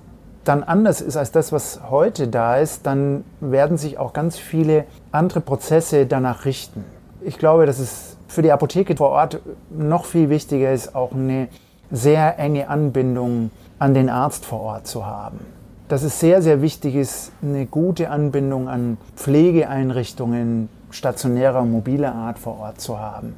dann 0.43 0.63
anders 0.63 1.01
ist 1.01 1.17
als 1.17 1.32
das, 1.32 1.51
was 1.51 1.79
heute 1.89 2.27
da 2.27 2.58
ist, 2.58 2.86
dann 2.86 3.23
werden 3.39 3.77
sich 3.77 3.97
auch 3.97 4.13
ganz 4.13 4.38
viele 4.38 4.86
andere 5.12 5.41
Prozesse 5.41 6.05
danach 6.05 6.45
richten. 6.45 6.84
Ich 7.21 7.38
glaube, 7.38 7.65
dass 7.65 7.79
es 7.79 8.17
für 8.27 8.41
die 8.41 8.51
Apotheke 8.51 8.95
vor 8.95 9.10
Ort 9.10 9.41
noch 9.69 10.05
viel 10.05 10.29
wichtiger 10.29 10.71
ist, 10.71 10.95
auch 10.95 11.12
eine 11.12 11.49
sehr 11.91 12.39
enge 12.39 12.69
Anbindung 12.69 13.51
an 13.79 13.93
den 13.93 14.10
Arzt 14.10 14.45
vor 14.45 14.62
Ort 14.62 14.88
zu 14.88 15.05
haben. 15.05 15.39
Dass 15.88 16.03
es 16.03 16.19
sehr, 16.19 16.41
sehr 16.41 16.62
wichtig 16.62 16.95
ist, 16.95 17.32
eine 17.41 17.65
gute 17.65 18.10
Anbindung 18.10 18.69
an 18.69 18.97
Pflegeeinrichtungen 19.15 20.69
stationärer, 20.91 21.63
mobiler 21.65 22.13
Art 22.13 22.39
vor 22.39 22.60
Ort 22.60 22.79
zu 22.82 22.99
haben. 22.99 23.36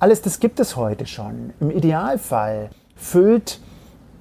Alles 0.00 0.22
das 0.22 0.40
gibt 0.40 0.60
es 0.60 0.76
heute 0.76 1.06
schon. 1.06 1.52
Im 1.60 1.70
Idealfall 1.70 2.70
füllt 2.96 3.60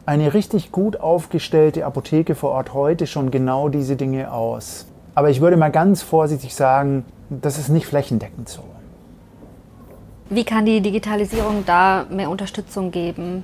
eine 0.05 0.33
richtig 0.33 0.71
gut 0.71 0.99
aufgestellte 0.99 1.85
Apotheke 1.85 2.35
vor 2.35 2.51
Ort 2.51 2.73
heute 2.73 3.07
schon 3.07 3.31
genau 3.31 3.69
diese 3.69 3.95
Dinge 3.95 4.31
aus. 4.31 4.85
Aber 5.15 5.29
ich 5.29 5.41
würde 5.41 5.57
mal 5.57 5.71
ganz 5.71 6.01
vorsichtig 6.01 6.55
sagen, 6.55 7.05
das 7.29 7.57
ist 7.57 7.69
nicht 7.69 7.85
flächendeckend 7.85 8.49
so. 8.49 8.63
Wie 10.29 10.43
kann 10.43 10.65
die 10.65 10.81
Digitalisierung 10.81 11.63
da 11.65 12.05
mehr 12.09 12.29
Unterstützung 12.29 12.91
geben? 12.91 13.43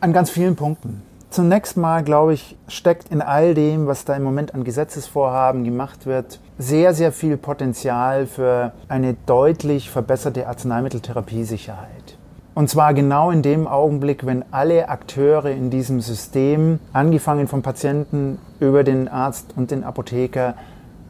An 0.00 0.12
ganz 0.12 0.30
vielen 0.30 0.56
Punkten. 0.56 1.02
Zunächst 1.30 1.76
mal, 1.78 2.02
glaube 2.02 2.34
ich, 2.34 2.56
steckt 2.68 3.10
in 3.10 3.22
all 3.22 3.54
dem, 3.54 3.86
was 3.86 4.04
da 4.04 4.14
im 4.14 4.22
Moment 4.22 4.54
an 4.54 4.64
Gesetzesvorhaben 4.64 5.64
gemacht 5.64 6.04
wird, 6.04 6.40
sehr, 6.58 6.92
sehr 6.92 7.12
viel 7.12 7.38
Potenzial 7.38 8.26
für 8.26 8.72
eine 8.88 9.14
deutlich 9.24 9.88
verbesserte 9.88 10.46
Arzneimitteltherapiesicherheit. 10.46 12.18
Und 12.54 12.68
zwar 12.68 12.92
genau 12.92 13.30
in 13.30 13.40
dem 13.40 13.66
Augenblick, 13.66 14.26
wenn 14.26 14.44
alle 14.50 14.90
Akteure 14.90 15.50
in 15.50 15.70
diesem 15.70 16.00
System, 16.00 16.80
angefangen 16.92 17.48
vom 17.48 17.62
Patienten 17.62 18.38
über 18.60 18.84
den 18.84 19.08
Arzt 19.08 19.54
und 19.56 19.70
den 19.70 19.84
Apotheker, 19.84 20.54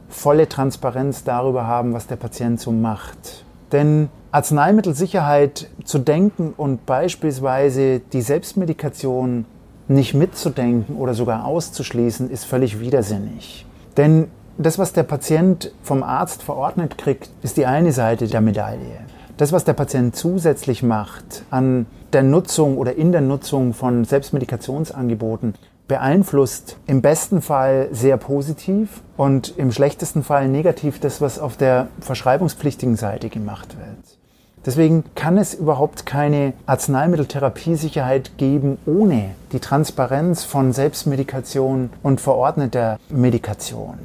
volle 0.07 0.47
Transparenz 0.47 1.23
darüber 1.23 1.67
haben, 1.67 1.93
was 1.93 2.07
der 2.07 2.15
Patient 2.15 2.59
so 2.59 2.71
macht. 2.71 3.43
Denn 3.73 4.09
Arzneimittelsicherheit 4.31 5.67
zu 5.83 5.99
denken 5.99 6.53
und 6.55 6.85
beispielsweise 6.85 7.99
die 7.99 8.21
Selbstmedikation 8.21 9.45
nicht 9.89 10.13
mitzudenken 10.13 10.95
oder 10.95 11.13
sogar 11.13 11.45
auszuschließen, 11.45 12.29
ist 12.29 12.45
völlig 12.45 12.79
widersinnig. 12.79 13.65
Denn 13.97 14.29
das, 14.57 14.79
was 14.79 14.93
der 14.93 15.03
Patient 15.03 15.71
vom 15.81 16.03
Arzt 16.03 16.41
verordnet 16.41 16.97
kriegt, 16.97 17.29
ist 17.41 17.57
die 17.57 17.65
eine 17.65 17.91
Seite 17.91 18.27
der 18.27 18.41
Medaille. 18.41 19.01
Das, 19.37 19.51
was 19.51 19.63
der 19.63 19.73
Patient 19.73 20.15
zusätzlich 20.15 20.83
macht 20.83 21.43
an 21.49 21.87
der 22.13 22.21
Nutzung 22.21 22.77
oder 22.77 22.95
in 22.95 23.11
der 23.11 23.21
Nutzung 23.21 23.73
von 23.73 24.05
Selbstmedikationsangeboten, 24.05 25.55
beeinflusst 25.87 26.77
im 26.85 27.01
besten 27.01 27.41
Fall 27.41 27.89
sehr 27.91 28.17
positiv 28.17 29.01
und 29.17 29.57
im 29.57 29.71
schlechtesten 29.71 30.23
Fall 30.23 30.47
negativ 30.47 30.99
das, 30.99 31.19
was 31.19 31.39
auf 31.39 31.57
der 31.57 31.87
verschreibungspflichtigen 31.99 32.95
Seite 32.95 33.29
gemacht 33.29 33.75
wird. 33.77 34.17
Deswegen 34.65 35.03
kann 35.15 35.37
es 35.37 35.53
überhaupt 35.53 36.05
keine 36.05 36.53
Arzneimitteltherapiesicherheit 36.67 38.37
geben 38.37 38.77
ohne 38.85 39.31
die 39.51 39.59
Transparenz 39.59 40.45
von 40.45 40.71
Selbstmedikation 40.71 41.89
und 42.01 42.21
verordneter 42.21 42.97
Medikation. 43.09 43.97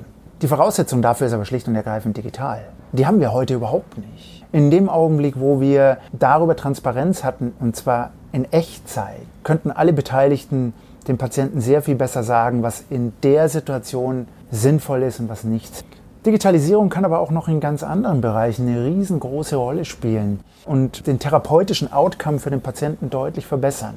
Die 0.43 0.49
Voraussetzung 0.49 1.01
dafür 1.01 1.29
ist 1.29 1.33
aber 1.33 1.45
schlicht 1.45 1.69
und 1.69 1.77
ergreifend 1.77 2.17
digital. 2.17 2.64
Die 2.93 3.07
haben 3.07 3.21
wir 3.21 3.33
heute 3.33 3.55
überhaupt 3.55 3.99
nicht. 3.99 4.38
In 4.51 4.71
dem 4.71 4.89
Augenblick, 4.89 5.39
wo 5.39 5.61
wir 5.61 5.99
darüber 6.13 6.57
Transparenz 6.57 7.23
hatten, 7.23 7.53
und 7.61 7.77
zwar 7.77 8.13
in 8.33 8.51
Echtzeit, 8.51 9.27
könnten 9.45 9.71
alle 9.71 9.93
Beteiligten 9.93 10.73
dem 11.07 11.19
Patienten 11.19 11.61
sehr 11.61 11.83
viel 11.83 11.97
besser 11.97 12.23
sagen, 12.23 12.63
was 12.63 12.85
in 12.89 13.13
der 13.23 13.49
Situation 13.49 14.27
sinnvoll 14.51 15.03
ist 15.03 15.21
und 15.21 15.29
was 15.29 15.45
nicht. 15.45 15.85
Digitalisierung 16.25 16.89
kann 16.89 17.05
aber 17.05 17.21
auch 17.21 17.31
noch 17.31 17.49
in 17.49 17.61
ganz 17.61 17.83
anderen 17.83 18.21
Bereichen 18.21 18.67
eine 18.69 18.85
riesengroße 18.85 19.57
Rolle 19.57 19.85
spielen 19.85 20.41
und 20.65 21.07
den 21.07 21.19
therapeutischen 21.19 21.93
Outcome 21.93 22.39
für 22.39 22.51
den 22.51 22.61
Patienten 22.61 23.11
deutlich 23.11 23.47
verbessern. 23.47 23.95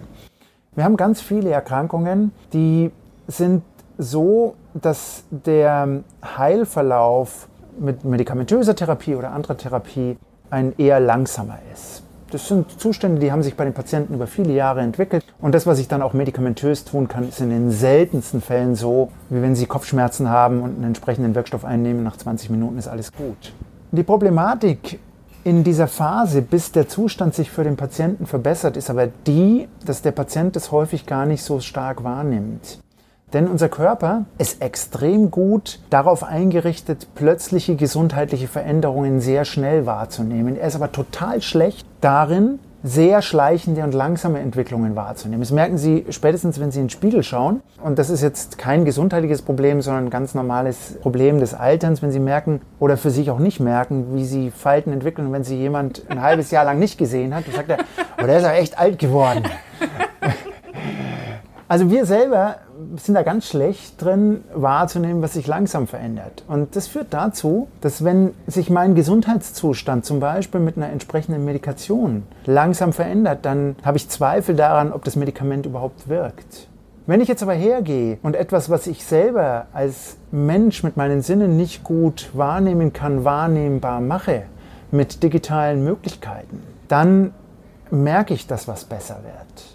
Wir 0.76 0.84
haben 0.84 0.98
ganz 0.98 1.22
viele 1.22 1.50
Erkrankungen, 1.50 2.32
die 2.54 2.92
sind 3.28 3.64
so, 3.98 4.56
dass 4.74 5.24
der 5.30 6.04
Heilverlauf 6.38 7.48
mit 7.80 8.04
medikamentöser 8.04 8.76
Therapie 8.76 9.16
oder 9.16 9.32
anderer 9.32 9.58
Therapie 9.58 10.18
ein 10.52 10.74
eher 10.78 11.00
langsamer 11.00 11.60
ist. 11.74 12.04
Das 12.32 12.48
sind 12.48 12.80
Zustände, 12.80 13.20
die 13.20 13.32
haben 13.32 13.44
sich 13.44 13.56
bei 13.56 13.66
den 13.66 13.74
Patienten 13.74 14.14
über 14.14 14.26
viele 14.26 14.54
Jahre 14.54 14.80
entwickelt. 14.80 15.26
Und 15.42 15.54
das, 15.54 15.68
was 15.68 15.80
ich 15.80 15.90
dann 15.90 16.02
auch 16.02 16.14
medikamentös 16.14 16.86
tun 16.86 17.10
kann, 17.10 17.28
ist 17.28 17.42
in 17.42 17.50
den 17.50 17.72
seltensten 17.72 18.42
Fällen 18.42 18.76
so, 18.76 19.12
wie 19.30 19.42
wenn 19.42 19.54
Sie 19.54 19.66
Kopfschmerzen 19.66 20.30
haben 20.30 20.62
und 20.62 20.76
einen 20.76 20.86
entsprechenden 20.86 21.36
Wirkstoff 21.36 21.66
einnehmen, 21.66 22.04
nach 22.04 22.16
20 22.16 22.50
Minuten 22.50 22.78
ist 22.78 22.88
alles 22.88 23.12
gut. 23.12 23.52
Die 23.92 24.04
Problematik 24.04 25.00
in 25.44 25.66
dieser 25.66 25.88
Phase, 25.88 26.42
bis 26.42 26.72
der 26.72 26.88
Zustand 26.88 27.36
sich 27.36 27.52
für 27.52 27.66
den 27.66 27.76
Patienten 27.76 28.26
verbessert, 28.28 28.78
ist 28.78 28.90
aber 28.90 29.08
die, 29.08 29.68
dass 29.86 30.02
der 30.02 30.12
Patient 30.12 30.56
es 30.56 30.72
häufig 30.72 31.06
gar 31.06 31.26
nicht 31.26 31.44
so 31.44 31.60
stark 31.60 32.04
wahrnimmt. 32.04 32.80
Denn 33.34 33.48
unser 33.48 33.70
Körper 33.70 34.26
ist 34.38 34.62
extrem 34.62 35.32
gut 35.32 35.80
darauf 35.90 36.24
eingerichtet, 36.24 37.08
plötzliche 37.16 37.76
gesundheitliche 37.76 38.48
Veränderungen 38.48 39.22
sehr 39.22 39.46
schnell 39.46 39.86
wahrzunehmen. 39.86 40.58
Er 40.58 40.68
ist 40.68 40.76
aber 40.76 40.92
total 40.92 41.42
schlecht 41.42 41.88
darin, 42.02 42.60
sehr 42.84 43.22
schleichende 43.22 43.84
und 43.84 43.94
langsame 43.94 44.40
Entwicklungen 44.40 44.96
wahrzunehmen. 44.96 45.42
Das 45.42 45.52
merken 45.52 45.78
Sie 45.78 46.06
spätestens, 46.10 46.60
wenn 46.60 46.72
Sie 46.72 46.80
in 46.80 46.86
den 46.86 46.90
Spiegel 46.90 47.24
schauen. 47.24 47.62
Und 47.82 48.00
das 48.00 48.10
ist 48.10 48.22
jetzt 48.22 48.58
kein 48.58 48.86
gesundheitliches 48.86 49.44
Problem, 49.44 49.82
sondern 49.82 50.06
ein 50.06 50.10
ganz 50.10 50.34
normales 50.34 50.98
Problem 51.02 51.40
des 51.40 51.54
Alterns, 51.54 52.02
wenn 52.02 52.12
Sie 52.12 52.20
merken 52.20 52.60
oder 52.80 52.98
für 52.98 53.12
sich 53.12 53.30
auch 53.30 53.40
nicht 53.40 53.60
merken, 53.60 54.16
wie 54.16 54.26
Sie 54.26 54.52
Falten 54.52 54.92
entwickeln. 54.92 55.28
Und 55.28 55.34
wenn 55.34 55.44
Sie 55.44 55.58
jemand 55.58 56.04
ein 56.10 56.22
halbes 56.22 56.52
Jahr 56.52 56.66
lang 56.66 56.80
nicht 56.80 56.98
gesehen 56.98 57.36
hat, 57.36 57.46
dann 57.48 57.56
sagt 57.56 57.70
er, 57.70 57.78
oh, 58.22 58.26
der 58.26 58.38
ist 58.38 58.44
ja 58.44 58.54
echt 58.54 58.80
alt 58.80 58.98
geworden. 58.98 59.44
Also 61.72 61.90
wir 61.90 62.06
selber 62.06 62.58
sind 62.98 63.16
da 63.16 63.24
ganz 63.24 63.48
schlecht 63.48 64.02
drin, 64.02 64.44
wahrzunehmen, 64.54 65.22
was 65.22 65.36
sich 65.36 65.48
langsam 65.48 65.88
verändert. 65.88 66.44
Und 66.50 66.76
das 66.76 66.90
führt 66.90 67.14
dazu, 67.14 67.70
dass 67.80 68.04
wenn 68.04 68.34
sich 68.46 68.70
mein 68.70 68.94
Gesundheitszustand 68.94 70.04
zum 70.04 70.20
Beispiel 70.20 70.60
mit 70.60 70.76
einer 70.76 70.90
entsprechenden 70.90 71.46
Medikation 71.46 72.24
langsam 72.46 72.92
verändert, 72.92 73.46
dann 73.46 73.78
habe 73.86 73.96
ich 73.96 74.10
Zweifel 74.10 74.54
daran, 74.54 74.92
ob 74.92 75.06
das 75.06 75.16
Medikament 75.16 75.66
überhaupt 75.66 76.10
wirkt. 76.10 76.68
Wenn 77.08 77.22
ich 77.22 77.30
jetzt 77.30 77.42
aber 77.42 77.54
hergehe 77.54 78.18
und 78.22 78.36
etwas, 78.36 78.70
was 78.70 78.86
ich 78.86 79.06
selber 79.06 79.68
als 79.72 80.18
Mensch 80.30 80.84
mit 80.84 80.98
meinen 80.98 81.22
Sinnen 81.22 81.56
nicht 81.56 81.86
gut 81.86 82.32
wahrnehmen 82.34 82.92
kann, 82.92 83.24
wahrnehmbar 83.24 84.02
mache, 84.02 84.44
mit 84.92 85.24
digitalen 85.24 85.86
Möglichkeiten, 85.86 86.64
dann 86.90 87.34
merke 87.92 88.34
ich, 88.34 88.46
dass 88.46 88.68
was 88.68 88.84
besser 88.84 89.22
wird. 89.24 89.71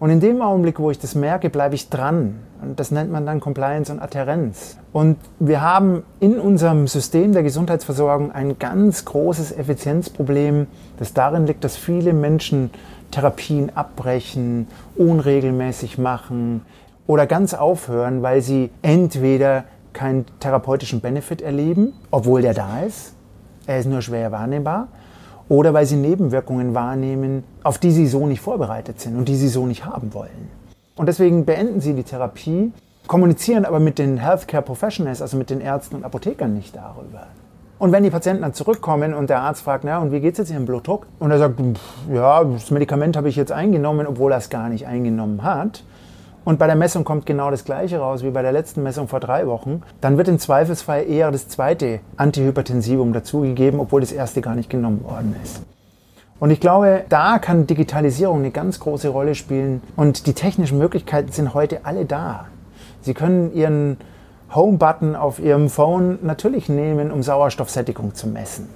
Und 0.00 0.08
in 0.08 0.18
dem 0.20 0.40
Augenblick, 0.40 0.80
wo 0.80 0.90
ich 0.90 0.98
das 0.98 1.14
merke, 1.14 1.50
bleibe 1.50 1.74
ich 1.74 1.90
dran. 1.90 2.36
Und 2.62 2.80
das 2.80 2.90
nennt 2.90 3.12
man 3.12 3.26
dann 3.26 3.38
Compliance 3.38 3.92
und 3.92 4.00
Adherenz. 4.00 4.78
Und 4.92 5.18
wir 5.38 5.60
haben 5.60 6.02
in 6.20 6.38
unserem 6.38 6.88
System 6.88 7.32
der 7.32 7.42
Gesundheitsversorgung 7.42 8.32
ein 8.32 8.58
ganz 8.58 9.04
großes 9.04 9.52
Effizienzproblem, 9.52 10.66
das 10.98 11.12
darin 11.12 11.46
liegt, 11.46 11.64
dass 11.64 11.76
viele 11.76 12.14
Menschen 12.14 12.70
Therapien 13.10 13.76
abbrechen, 13.76 14.68
unregelmäßig 14.96 15.98
machen 15.98 16.62
oder 17.06 17.26
ganz 17.26 17.52
aufhören, 17.52 18.22
weil 18.22 18.40
sie 18.40 18.70
entweder 18.80 19.64
keinen 19.92 20.24
therapeutischen 20.38 21.02
Benefit 21.02 21.42
erleben, 21.42 21.92
obwohl 22.10 22.40
der 22.40 22.54
da 22.54 22.80
ist, 22.80 23.14
er 23.66 23.80
ist 23.80 23.86
nur 23.86 24.00
schwer 24.00 24.32
wahrnehmbar, 24.32 24.88
oder 25.50 25.74
weil 25.74 25.84
sie 25.84 25.96
Nebenwirkungen 25.96 26.74
wahrnehmen, 26.74 27.42
auf 27.64 27.78
die 27.78 27.90
sie 27.90 28.06
so 28.06 28.26
nicht 28.26 28.40
vorbereitet 28.40 29.00
sind 29.00 29.16
und 29.16 29.28
die 29.28 29.34
sie 29.34 29.48
so 29.48 29.66
nicht 29.66 29.84
haben 29.84 30.14
wollen. 30.14 30.48
Und 30.94 31.06
deswegen 31.06 31.44
beenden 31.44 31.80
sie 31.80 31.92
die 31.92 32.04
Therapie, 32.04 32.72
kommunizieren 33.08 33.64
aber 33.64 33.80
mit 33.80 33.98
den 33.98 34.16
Healthcare 34.18 34.62
Professionals, 34.62 35.20
also 35.20 35.36
mit 35.36 35.50
den 35.50 35.60
Ärzten 35.60 35.96
und 35.96 36.04
Apothekern 36.04 36.54
nicht 36.54 36.76
darüber. 36.76 37.26
Und 37.80 37.90
wenn 37.90 38.04
die 38.04 38.10
Patienten 38.10 38.42
dann 38.42 38.54
zurückkommen 38.54 39.12
und 39.12 39.28
der 39.28 39.40
Arzt 39.40 39.62
fragt, 39.62 39.82
na, 39.82 39.98
und 39.98 40.12
wie 40.12 40.20
geht 40.20 40.34
es 40.34 40.38
jetzt 40.38 40.50
Ihrem 40.52 40.66
Blutdruck? 40.66 41.08
Und 41.18 41.32
er 41.32 41.38
sagt, 41.38 41.58
ja, 42.12 42.44
das 42.44 42.70
Medikament 42.70 43.16
habe 43.16 43.28
ich 43.28 43.34
jetzt 43.34 43.50
eingenommen, 43.50 44.06
obwohl 44.06 44.30
er 44.30 44.38
es 44.38 44.50
gar 44.50 44.68
nicht 44.68 44.86
eingenommen 44.86 45.42
hat, 45.42 45.82
und 46.44 46.58
bei 46.58 46.66
der 46.66 46.76
Messung 46.76 47.04
kommt 47.04 47.26
genau 47.26 47.50
das 47.50 47.64
Gleiche 47.64 47.98
raus 47.98 48.22
wie 48.22 48.30
bei 48.30 48.42
der 48.42 48.52
letzten 48.52 48.82
Messung 48.82 49.08
vor 49.08 49.20
drei 49.20 49.46
Wochen, 49.46 49.82
dann 50.00 50.16
wird 50.16 50.28
im 50.28 50.38
Zweifelsfall 50.38 51.08
eher 51.08 51.30
das 51.30 51.48
zweite 51.48 52.00
Antihypertensivum 52.16 53.12
dazugegeben, 53.12 53.78
obwohl 53.78 54.00
das 54.00 54.12
erste 54.12 54.40
gar 54.40 54.54
nicht 54.54 54.70
genommen 54.70 55.04
worden 55.04 55.36
ist. 55.42 55.62
Und 56.38 56.50
ich 56.50 56.60
glaube, 56.60 57.04
da 57.10 57.38
kann 57.38 57.66
Digitalisierung 57.66 58.38
eine 58.38 58.50
ganz 58.50 58.80
große 58.80 59.10
Rolle 59.10 59.34
spielen 59.34 59.82
und 59.96 60.26
die 60.26 60.32
technischen 60.32 60.78
Möglichkeiten 60.78 61.32
sind 61.32 61.52
heute 61.52 61.84
alle 61.84 62.06
da. 62.06 62.46
Sie 63.02 63.12
können 63.12 63.54
Ihren 63.54 63.98
Home-Button 64.54 65.16
auf 65.16 65.38
Ihrem 65.38 65.68
Phone 65.68 66.18
natürlich 66.22 66.70
nehmen, 66.70 67.10
um 67.12 67.22
Sauerstoffsättigung 67.22 68.14
zu 68.14 68.26
messen. 68.26 68.68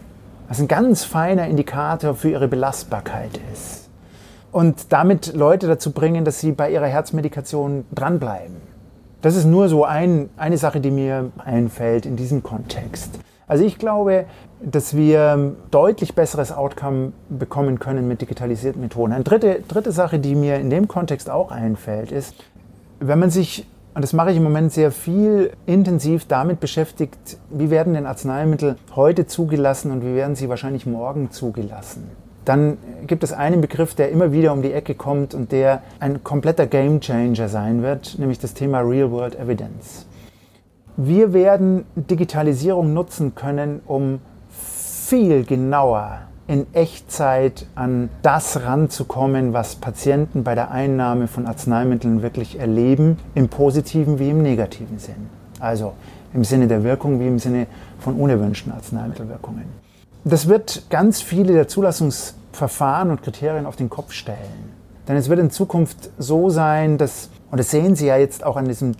Was 0.49 0.61
ein 0.61 0.69
ganz 0.69 1.05
feiner 1.05 1.49
Indikator 1.49 2.15
für 2.15 2.29
Ihre 2.29 2.49
Belastbarkeit 2.49 3.41
ist 3.53 3.84
und 4.55 4.93
damit 4.93 5.35
Leute 5.35 5.67
dazu 5.67 5.91
bringen, 5.91 6.25
dass 6.25 6.39
sie 6.39 6.53
bei 6.53 6.71
ihrer 6.71 6.87
Herzmedikation 6.87 7.85
dranbleiben. 7.93 8.55
Das 9.21 9.35
ist 9.35 9.47
nur 9.47 9.69
so 9.69 9.85
ein, 9.85 10.29
eine 10.37 10.59
Sache, 10.59 10.81
die 10.81 10.93
mir 10.93 11.33
einfällt 11.45 12.07
in 12.07 12.15
diesem 12.15 12.45
Kontext. 12.45 13.19
Also 13.49 13.65
ich 13.65 13.79
glaube, 13.79 14.27
dass 14.63 14.97
wir 14.97 15.57
deutlich 15.73 16.15
besseres 16.15 16.53
Outcome 16.53 17.13
bekommen 17.31 17.81
können 17.81 18.07
mit 18.07 18.21
digitalisierten 18.21 18.81
Methoden. 18.81 19.13
Eine 19.13 19.25
dritte, 19.25 19.61
dritte 19.67 19.91
Sache, 19.91 20.21
die 20.21 20.37
mir 20.37 20.61
in 20.61 20.71
dem 20.71 20.87
Kontext 20.87 21.31
auch 21.31 21.51
einfällt, 21.51 22.13
ist, 22.13 22.37
wenn 23.01 23.19
man 23.19 23.31
sich, 23.31 23.67
und 23.95 24.03
das 24.03 24.13
mache 24.13 24.31
ich 24.31 24.37
im 24.37 24.45
Moment 24.45 24.73
sehr 24.73 24.93
viel 24.93 25.51
intensiv 25.67 26.27
damit 26.27 26.61
beschäftigt, 26.61 27.39
wie 27.51 27.71
werden 27.71 27.95
denn 27.95 28.07
Arzneimittel 28.07 28.77
heute 28.95 29.27
zugelassen 29.27 29.91
und 29.91 30.03
wie 30.03 30.15
werden 30.15 30.37
sie 30.37 30.49
wahrscheinlich 30.49 30.87
morgen 30.87 31.33
zugelassen 31.33 32.24
dann 32.45 32.79
gibt 33.07 33.25
es 33.25 33.33
einen 33.33 33.61
Begriff, 33.61 33.95
der 33.95 34.11
immer 34.11 34.33
wieder 34.33 34.53
um 34.53 34.63
die 34.63 34.73
Ecke 34.73 34.95
kommt 34.95 35.35
und 35.35 35.53
der 35.53 35.83
ein 36.01 36.25
kompletter 36.25 36.67
Gamechanger 36.67 37.49
sein 37.49 37.83
wird, 37.83 38.19
nämlich 38.19 38.39
das 38.39 38.55
Thema 38.55 38.81
Real 38.81 39.11
World 39.11 39.39
Evidence. 39.39 40.07
Wir 40.97 41.33
werden 41.33 41.85
Digitalisierung 41.97 42.93
nutzen 42.93 43.35
können, 43.35 43.81
um 43.87 44.21
viel 44.49 45.45
genauer 45.45 46.21
in 46.47 46.67
Echtzeit 46.75 47.67
an 47.75 48.11
das 48.23 48.63
ranzukommen, 48.63 49.53
was 49.53 49.77
Patienten 49.77 50.45
bei 50.45 50.55
der 50.55 50.71
Einnahme 50.71 51.27
von 51.27 51.47
Arzneimitteln 51.47 52.23
wirklich 52.23 52.59
erleben, 52.59 53.19
im 53.35 53.49
positiven 53.49 54.19
wie 54.19 54.31
im 54.31 54.43
negativen 54.43 54.99
Sinn. 54.99 55.29
Also 55.59 55.95
im 56.35 56.45
Sinne 56.45 56.69
der 56.69 56.85
Wirkung 56.85 57.21
wie 57.21 57.27
im 57.27 57.39
Sinne 57.39 57.67
von 57.99 58.15
unerwünschten 58.17 58.73
Arzneimittelwirkungen. 58.73 59.84
Das 60.25 60.49
wird 60.49 60.89
ganz 60.89 61.21
viele 61.21 61.53
der 61.53 61.69
Zulassungsverfahren 61.69 63.11
und 63.11 63.23
Kriterien 63.23 63.67
auf 63.67 63.77
den 63.77 63.91
Kopf 63.91 64.13
stellen. 64.13 64.73
Denn 65.07 65.17
es 65.17 65.29
wird 65.29 65.39
in 65.39 65.51
Zukunft 65.51 66.11
so 66.17 66.49
sein, 66.49 66.97
dass, 66.97 67.29
und 67.51 67.59
das 67.59 67.71
sehen 67.71 67.95
Sie 67.95 68.07
ja 68.07 68.17
jetzt 68.17 68.43
auch 68.43 68.57
an 68.57 68.65
diesem 68.65 68.93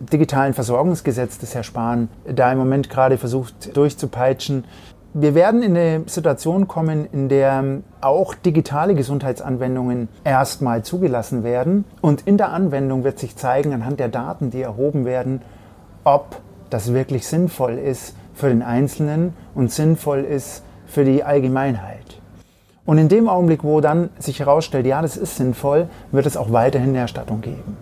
digitalen 0.00 0.52
Versorgungsgesetz, 0.52 1.38
das 1.38 1.54
Herr 1.54 1.62
Spahn 1.62 2.08
da 2.26 2.52
im 2.52 2.58
Moment 2.58 2.90
gerade 2.90 3.16
versucht 3.16 3.74
durchzupeitschen, 3.76 4.64
wir 5.14 5.34
werden 5.34 5.62
in 5.62 5.76
eine 5.76 6.02
Situation 6.06 6.68
kommen, 6.68 7.06
in 7.10 7.30
der 7.30 7.80
auch 8.02 8.34
digitale 8.34 8.94
Gesundheitsanwendungen 8.94 10.08
erstmal 10.22 10.84
zugelassen 10.84 11.42
werden. 11.42 11.86
Und 12.02 12.26
in 12.26 12.36
der 12.36 12.52
Anwendung 12.52 13.04
wird 13.04 13.18
sich 13.18 13.34
zeigen, 13.34 13.72
anhand 13.72 14.00
der 14.00 14.08
Daten, 14.08 14.50
die 14.50 14.60
erhoben 14.60 15.06
werden, 15.06 15.40
ob 16.04 16.40
das 16.68 16.92
wirklich 16.92 17.26
sinnvoll 17.26 17.78
ist, 17.78 18.14
für 18.38 18.48
den 18.48 18.62
Einzelnen 18.62 19.34
und 19.54 19.72
sinnvoll 19.72 20.20
ist 20.20 20.62
für 20.86 21.04
die 21.04 21.24
Allgemeinheit. 21.24 22.20
Und 22.86 22.96
in 22.96 23.08
dem 23.08 23.28
Augenblick, 23.28 23.64
wo 23.64 23.82
dann 23.82 24.08
sich 24.18 24.40
herausstellt, 24.40 24.86
ja, 24.86 25.02
das 25.02 25.16
ist 25.16 25.36
sinnvoll, 25.36 25.88
wird 26.10 26.24
es 26.24 26.38
auch 26.38 26.52
weiterhin 26.52 26.90
eine 26.90 26.98
Erstattung 27.00 27.42
geben. 27.42 27.76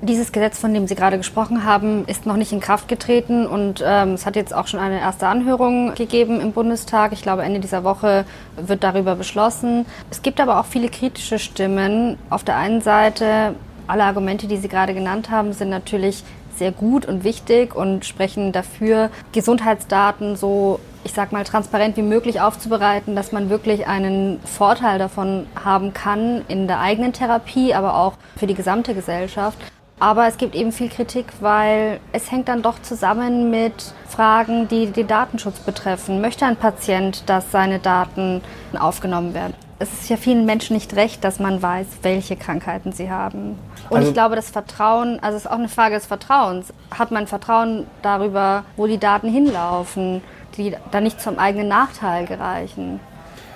Dieses 0.00 0.32
Gesetz, 0.32 0.58
von 0.58 0.74
dem 0.74 0.88
Sie 0.88 0.96
gerade 0.96 1.16
gesprochen 1.16 1.64
haben, 1.64 2.04
ist 2.08 2.26
noch 2.26 2.36
nicht 2.36 2.50
in 2.50 2.58
Kraft 2.58 2.88
getreten 2.88 3.46
und 3.46 3.84
ähm, 3.86 4.14
es 4.14 4.26
hat 4.26 4.34
jetzt 4.34 4.52
auch 4.52 4.66
schon 4.66 4.80
eine 4.80 4.98
erste 4.98 5.28
Anhörung 5.28 5.94
gegeben 5.94 6.40
im 6.40 6.50
Bundestag. 6.50 7.12
Ich 7.12 7.22
glaube, 7.22 7.42
Ende 7.42 7.60
dieser 7.60 7.84
Woche 7.84 8.24
wird 8.56 8.82
darüber 8.82 9.14
beschlossen. 9.14 9.86
Es 10.10 10.22
gibt 10.22 10.40
aber 10.40 10.58
auch 10.58 10.66
viele 10.66 10.88
kritische 10.88 11.38
Stimmen. 11.38 12.18
Auf 12.30 12.42
der 12.42 12.56
einen 12.56 12.80
Seite, 12.80 13.54
alle 13.86 14.02
Argumente, 14.02 14.48
die 14.48 14.56
Sie 14.56 14.66
gerade 14.66 14.94
genannt 14.94 15.30
haben, 15.30 15.52
sind 15.52 15.70
natürlich 15.70 16.24
sehr 16.62 16.70
gut 16.70 17.06
und 17.06 17.24
wichtig 17.24 17.74
und 17.74 18.04
sprechen 18.04 18.52
dafür, 18.52 19.10
Gesundheitsdaten 19.32 20.36
so, 20.36 20.78
ich 21.02 21.12
sag 21.12 21.32
mal, 21.32 21.42
transparent 21.42 21.96
wie 21.96 22.02
möglich 22.02 22.40
aufzubereiten, 22.40 23.16
dass 23.16 23.32
man 23.32 23.50
wirklich 23.50 23.88
einen 23.88 24.38
Vorteil 24.44 25.00
davon 25.00 25.48
haben 25.64 25.92
kann 25.92 26.42
in 26.46 26.68
der 26.68 26.78
eigenen 26.78 27.12
Therapie, 27.12 27.74
aber 27.74 27.96
auch 27.96 28.12
für 28.36 28.46
die 28.46 28.54
gesamte 28.54 28.94
Gesellschaft. 28.94 29.58
Aber 29.98 30.28
es 30.28 30.36
gibt 30.36 30.54
eben 30.54 30.70
viel 30.70 30.88
Kritik, 30.88 31.26
weil 31.40 31.98
es 32.12 32.30
hängt 32.30 32.46
dann 32.46 32.62
doch 32.62 32.80
zusammen 32.80 33.50
mit 33.50 33.92
Fragen, 34.08 34.68
die 34.68 34.86
den 34.86 35.08
Datenschutz 35.08 35.58
betreffen. 35.58 36.20
Möchte 36.20 36.46
ein 36.46 36.56
Patient, 36.56 37.28
dass 37.28 37.50
seine 37.50 37.80
Daten 37.80 38.40
aufgenommen 38.78 39.34
werden? 39.34 39.54
Es 39.82 39.92
ist 39.92 40.08
ja 40.08 40.16
vielen 40.16 40.46
Menschen 40.46 40.74
nicht 40.74 40.94
recht, 40.94 41.24
dass 41.24 41.40
man 41.40 41.60
weiß, 41.60 41.86
welche 42.02 42.36
Krankheiten 42.36 42.92
sie 42.92 43.10
haben. 43.10 43.58
Und 43.90 43.96
also, 43.96 44.08
ich 44.08 44.14
glaube, 44.14 44.36
das 44.36 44.50
Vertrauen, 44.50 45.18
also 45.20 45.36
es 45.36 45.44
ist 45.44 45.50
auch 45.50 45.58
eine 45.58 45.68
Frage 45.68 45.96
des 45.96 46.06
Vertrauens. 46.06 46.72
Hat 46.90 47.10
man 47.10 47.26
Vertrauen 47.26 47.86
darüber, 48.00 48.64
wo 48.76 48.86
die 48.86 48.98
Daten 48.98 49.28
hinlaufen, 49.28 50.22
die 50.56 50.74
dann 50.90 51.02
nicht 51.02 51.20
zum 51.20 51.38
eigenen 51.38 51.68
Nachteil 51.68 52.26
gereichen? 52.26 53.00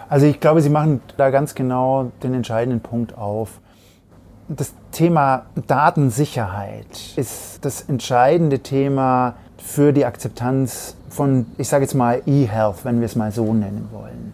Also 0.08 0.26
ich 0.26 0.40
glaube, 0.40 0.60
Sie 0.60 0.70
machen 0.70 1.00
da 1.16 1.30
ganz 1.30 1.54
genau 1.54 2.12
den 2.22 2.34
entscheidenden 2.34 2.80
Punkt 2.80 3.16
auf. 3.16 3.60
Das 4.48 4.74
Thema 4.92 5.46
Datensicherheit 5.66 7.14
ist 7.16 7.64
das 7.64 7.82
entscheidende 7.82 8.60
Thema 8.60 9.34
für 9.58 9.92
die 9.92 10.04
Akzeptanz 10.04 10.96
von, 11.08 11.46
ich 11.58 11.68
sage 11.68 11.84
jetzt 11.84 11.94
mal, 11.94 12.22
E-Health, 12.26 12.84
wenn 12.84 13.00
wir 13.00 13.06
es 13.06 13.16
mal 13.16 13.32
so 13.32 13.52
nennen 13.52 13.88
wollen. 13.92 14.32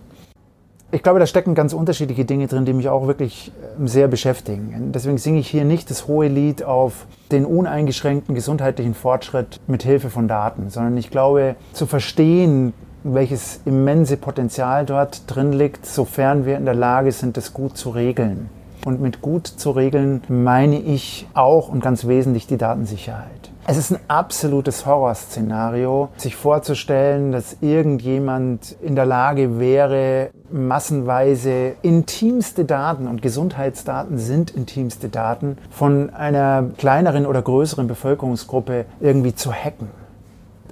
Ich 0.95 1.03
glaube, 1.03 1.19
da 1.19 1.27
stecken 1.27 1.55
ganz 1.55 1.73
unterschiedliche 1.73 2.27
Dinge 2.27 2.49
drin, 2.49 2.67
die 2.67 2.75
mich 2.75 2.91
auch 2.91 3.07
wirklich 3.07 3.51
ähm, 3.79 3.89
sehr 3.89 4.09
beschäftigen. 4.09 4.93
Deswegen 4.93 5.17
singe 5.17 5.41
ich 5.41 5.49
hier 5.49 5.65
nicht 5.65 5.89
das 5.89 6.07
hohe 6.07 6.29
Lied 6.29 6.65
auf 6.65 7.07
den 7.31 7.47
uneingeschränkten 7.47 8.35
gesundheitlichen 8.35 8.93
Fortschritt 8.93 9.59
mit 9.67 9.83
Hilfe 9.85 10.11
von 10.11 10.29
Daten, 10.29 10.69
sondern 10.69 10.99
ich 10.99 11.11
glaube, 11.11 11.57
zu 11.73 11.87
verstehen, 11.87 12.75
welches 13.05 13.61
immense 13.65 14.19
Potenzial 14.19 14.85
dort 14.85 15.23
drin 15.35 15.55
liegt, 15.55 15.87
sofern 15.87 16.45
wir 16.45 16.59
in 16.59 16.67
der 16.67 16.75
Lage 16.75 17.11
sind, 17.11 17.39
das 17.39 17.55
gut 17.55 17.79
zu 17.79 17.89
regeln. 17.89 18.51
Und 18.85 19.01
mit 19.01 19.23
gut 19.23 19.47
zu 19.47 19.71
regeln 19.71 20.23
meine 20.29 20.79
ich 20.79 21.27
auch 21.33 21.69
und 21.69 21.83
ganz 21.83 22.07
wesentlich 22.07 22.47
die 22.47 22.59
Datensicherheit. 22.59 23.51
Es 23.67 23.77
ist 23.79 23.93
ein 23.93 24.01
absolutes 24.09 24.85
Horrorszenario, 24.85 26.09
sich 26.17 26.35
vorzustellen, 26.35 27.33
dass 27.33 27.57
irgendjemand 27.61 28.77
in 28.83 28.97
der 28.97 29.07
Lage 29.07 29.61
wäre, 29.61 30.31
massenweise 30.53 31.75
intimste 31.83 32.65
Daten 32.65 33.09
und 33.09 33.23
Gesundheitsdaten 33.23 34.19
sind 34.19 34.51
intimste 34.51 35.09
Daten 35.09 35.59
von 35.71 36.11
einer 36.11 36.67
kleineren 36.77 37.27
oder 37.27 37.43
größeren 37.43 37.87
Bevölkerungsgruppe 37.87 38.85
irgendwie 39.01 39.35
zu 39.35 39.53
hacken. 39.53 39.89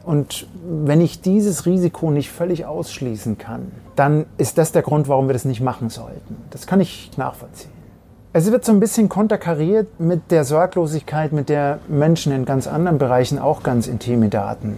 Und 0.04 0.46
wenn 0.64 1.00
ich 1.00 1.20
dieses 1.20 1.66
Risiko 1.66 2.10
nicht 2.10 2.30
völlig 2.30 2.64
ausschließen 2.66 3.38
kann, 3.38 3.70
dann 3.96 4.26
ist 4.38 4.58
das 4.58 4.72
der 4.72 4.82
Grund, 4.82 5.08
warum 5.08 5.28
wir 5.28 5.34
das 5.34 5.44
nicht 5.44 5.60
machen 5.60 5.90
sollten. 5.90 6.36
Das 6.50 6.66
kann 6.66 6.80
ich 6.80 7.10
nachvollziehen. 7.16 7.70
Es 8.32 8.50
wird 8.50 8.64
so 8.64 8.72
ein 8.72 8.80
bisschen 8.80 9.08
konterkariert 9.08 9.98
mit 9.98 10.30
der 10.30 10.44
Sorglosigkeit, 10.44 11.32
mit 11.32 11.48
der 11.48 11.80
Menschen 11.88 12.32
in 12.32 12.44
ganz 12.44 12.66
anderen 12.68 12.98
Bereichen 12.98 13.38
auch 13.38 13.62
ganz 13.62 13.88
intime 13.88 14.28
Daten 14.28 14.76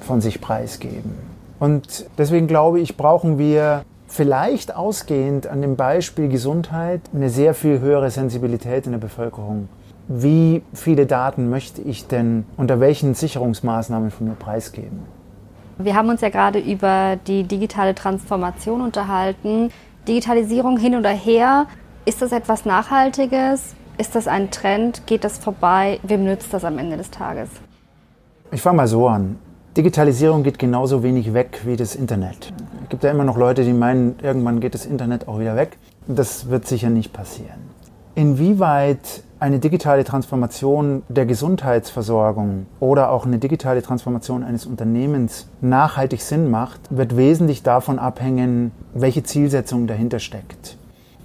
von 0.00 0.20
sich 0.20 0.40
preisgeben. 0.40 1.12
Und 1.60 2.06
deswegen 2.18 2.46
glaube 2.46 2.80
ich, 2.80 2.96
brauchen 2.96 3.38
wir 3.38 3.84
vielleicht 4.14 4.76
ausgehend 4.76 5.48
an 5.48 5.60
dem 5.60 5.74
Beispiel 5.74 6.28
Gesundheit 6.28 7.00
eine 7.12 7.30
sehr 7.30 7.52
viel 7.52 7.80
höhere 7.80 8.10
Sensibilität 8.10 8.86
in 8.86 8.92
der 8.92 9.00
Bevölkerung. 9.00 9.68
Wie 10.06 10.62
viele 10.72 11.06
Daten 11.06 11.50
möchte 11.50 11.82
ich 11.82 12.06
denn 12.06 12.44
unter 12.56 12.78
welchen 12.78 13.14
Sicherungsmaßnahmen 13.14 14.12
von 14.12 14.28
mir 14.28 14.34
preisgeben? 14.34 15.00
Wir 15.78 15.96
haben 15.96 16.08
uns 16.08 16.20
ja 16.20 16.28
gerade 16.28 16.60
über 16.60 17.16
die 17.26 17.42
digitale 17.42 17.96
Transformation 17.96 18.82
unterhalten. 18.82 19.70
Digitalisierung 20.06 20.78
hin 20.78 20.94
oder 20.94 21.10
her. 21.10 21.66
Ist 22.04 22.22
das 22.22 22.30
etwas 22.30 22.64
Nachhaltiges? 22.64 23.74
Ist 23.98 24.14
das 24.14 24.28
ein 24.28 24.52
Trend? 24.52 25.08
Geht 25.08 25.24
das 25.24 25.38
vorbei? 25.38 25.98
Wem 26.04 26.24
nützt 26.24 26.54
das 26.54 26.64
am 26.64 26.78
Ende 26.78 26.96
des 26.96 27.10
Tages? 27.10 27.48
Ich 28.52 28.62
fange 28.62 28.76
mal 28.76 28.86
so 28.86 29.08
an. 29.08 29.38
Digitalisierung 29.76 30.44
geht 30.44 30.60
genauso 30.60 31.02
wenig 31.02 31.34
weg 31.34 31.62
wie 31.64 31.74
das 31.74 31.96
Internet. 31.96 32.52
Es 32.84 32.90
gibt 32.90 33.02
ja 33.02 33.10
immer 33.10 33.24
noch 33.24 33.38
Leute, 33.38 33.64
die 33.64 33.72
meinen, 33.72 34.16
irgendwann 34.22 34.60
geht 34.60 34.74
das 34.74 34.84
Internet 34.84 35.26
auch 35.26 35.40
wieder 35.40 35.56
weg. 35.56 35.78
Das 36.06 36.50
wird 36.50 36.66
sicher 36.66 36.90
nicht 36.90 37.14
passieren. 37.14 37.58
Inwieweit 38.14 39.22
eine 39.40 39.58
digitale 39.58 40.04
Transformation 40.04 41.02
der 41.08 41.24
Gesundheitsversorgung 41.24 42.66
oder 42.80 43.10
auch 43.10 43.24
eine 43.24 43.38
digitale 43.38 43.80
Transformation 43.80 44.44
eines 44.44 44.66
Unternehmens 44.66 45.48
nachhaltig 45.62 46.20
Sinn 46.20 46.50
macht, 46.50 46.80
wird 46.90 47.16
wesentlich 47.16 47.62
davon 47.62 47.98
abhängen, 47.98 48.70
welche 48.92 49.22
Zielsetzung 49.22 49.86
dahinter 49.86 50.18
steckt. 50.18 50.76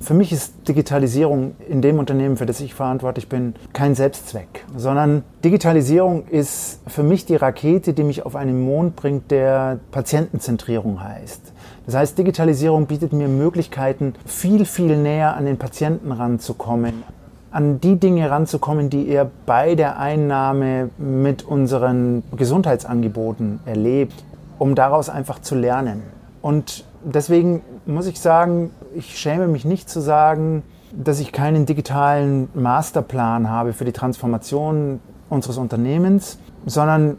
Für 0.01 0.13
mich 0.13 0.31
ist 0.31 0.53
Digitalisierung 0.67 1.55
in 1.67 1.81
dem 1.81 1.99
Unternehmen, 1.99 2.37
für 2.37 2.45
das 2.45 2.61
ich 2.61 2.73
verantwortlich 2.73 3.27
bin, 3.27 3.55
kein 3.73 3.95
Selbstzweck, 3.95 4.65
sondern 4.77 5.23
Digitalisierung 5.43 6.25
ist 6.27 6.79
für 6.87 7.03
mich 7.03 7.25
die 7.25 7.35
Rakete, 7.35 7.93
die 7.93 8.03
mich 8.03 8.25
auf 8.25 8.37
einen 8.37 8.63
Mond 8.63 8.95
bringt, 8.95 9.29
der 9.29 9.79
Patientenzentrierung 9.91 11.03
heißt. 11.03 11.51
Das 11.85 11.95
heißt, 11.95 12.17
Digitalisierung 12.17 12.85
bietet 12.85 13.11
mir 13.11 13.27
Möglichkeiten, 13.27 14.13
viel, 14.25 14.63
viel 14.63 14.95
näher 14.95 15.35
an 15.35 15.45
den 15.45 15.57
Patienten 15.57 16.13
ranzukommen, 16.13 17.03
an 17.51 17.81
die 17.81 17.97
Dinge 17.97 18.31
ranzukommen, 18.31 18.89
die 18.89 19.09
er 19.09 19.29
bei 19.45 19.75
der 19.75 19.99
Einnahme 19.99 20.91
mit 20.97 21.43
unseren 21.43 22.23
Gesundheitsangeboten 22.37 23.59
erlebt, 23.65 24.23
um 24.59 24.75
daraus 24.75 25.09
einfach 25.09 25.39
zu 25.41 25.55
lernen. 25.55 26.03
Und 26.41 26.85
deswegen 27.03 27.61
muss 27.89 28.07
ich 28.07 28.19
sagen, 28.19 28.71
ich 28.95 29.17
schäme 29.17 29.47
mich 29.47 29.65
nicht 29.65 29.89
zu 29.89 29.99
sagen, 29.99 30.63
dass 30.91 31.19
ich 31.19 31.31
keinen 31.31 31.65
digitalen 31.65 32.49
Masterplan 32.53 33.49
habe 33.49 33.73
für 33.73 33.85
die 33.85 33.91
Transformation 33.91 34.99
unseres 35.29 35.57
Unternehmens, 35.57 36.39
sondern 36.65 37.17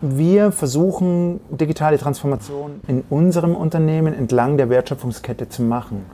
wir 0.00 0.52
versuchen, 0.52 1.40
digitale 1.50 1.98
Transformation 1.98 2.80
in 2.86 3.02
unserem 3.10 3.56
Unternehmen 3.56 4.14
entlang 4.14 4.56
der 4.56 4.70
Wertschöpfungskette 4.70 5.48
zu 5.48 5.62
machen. 5.62 6.04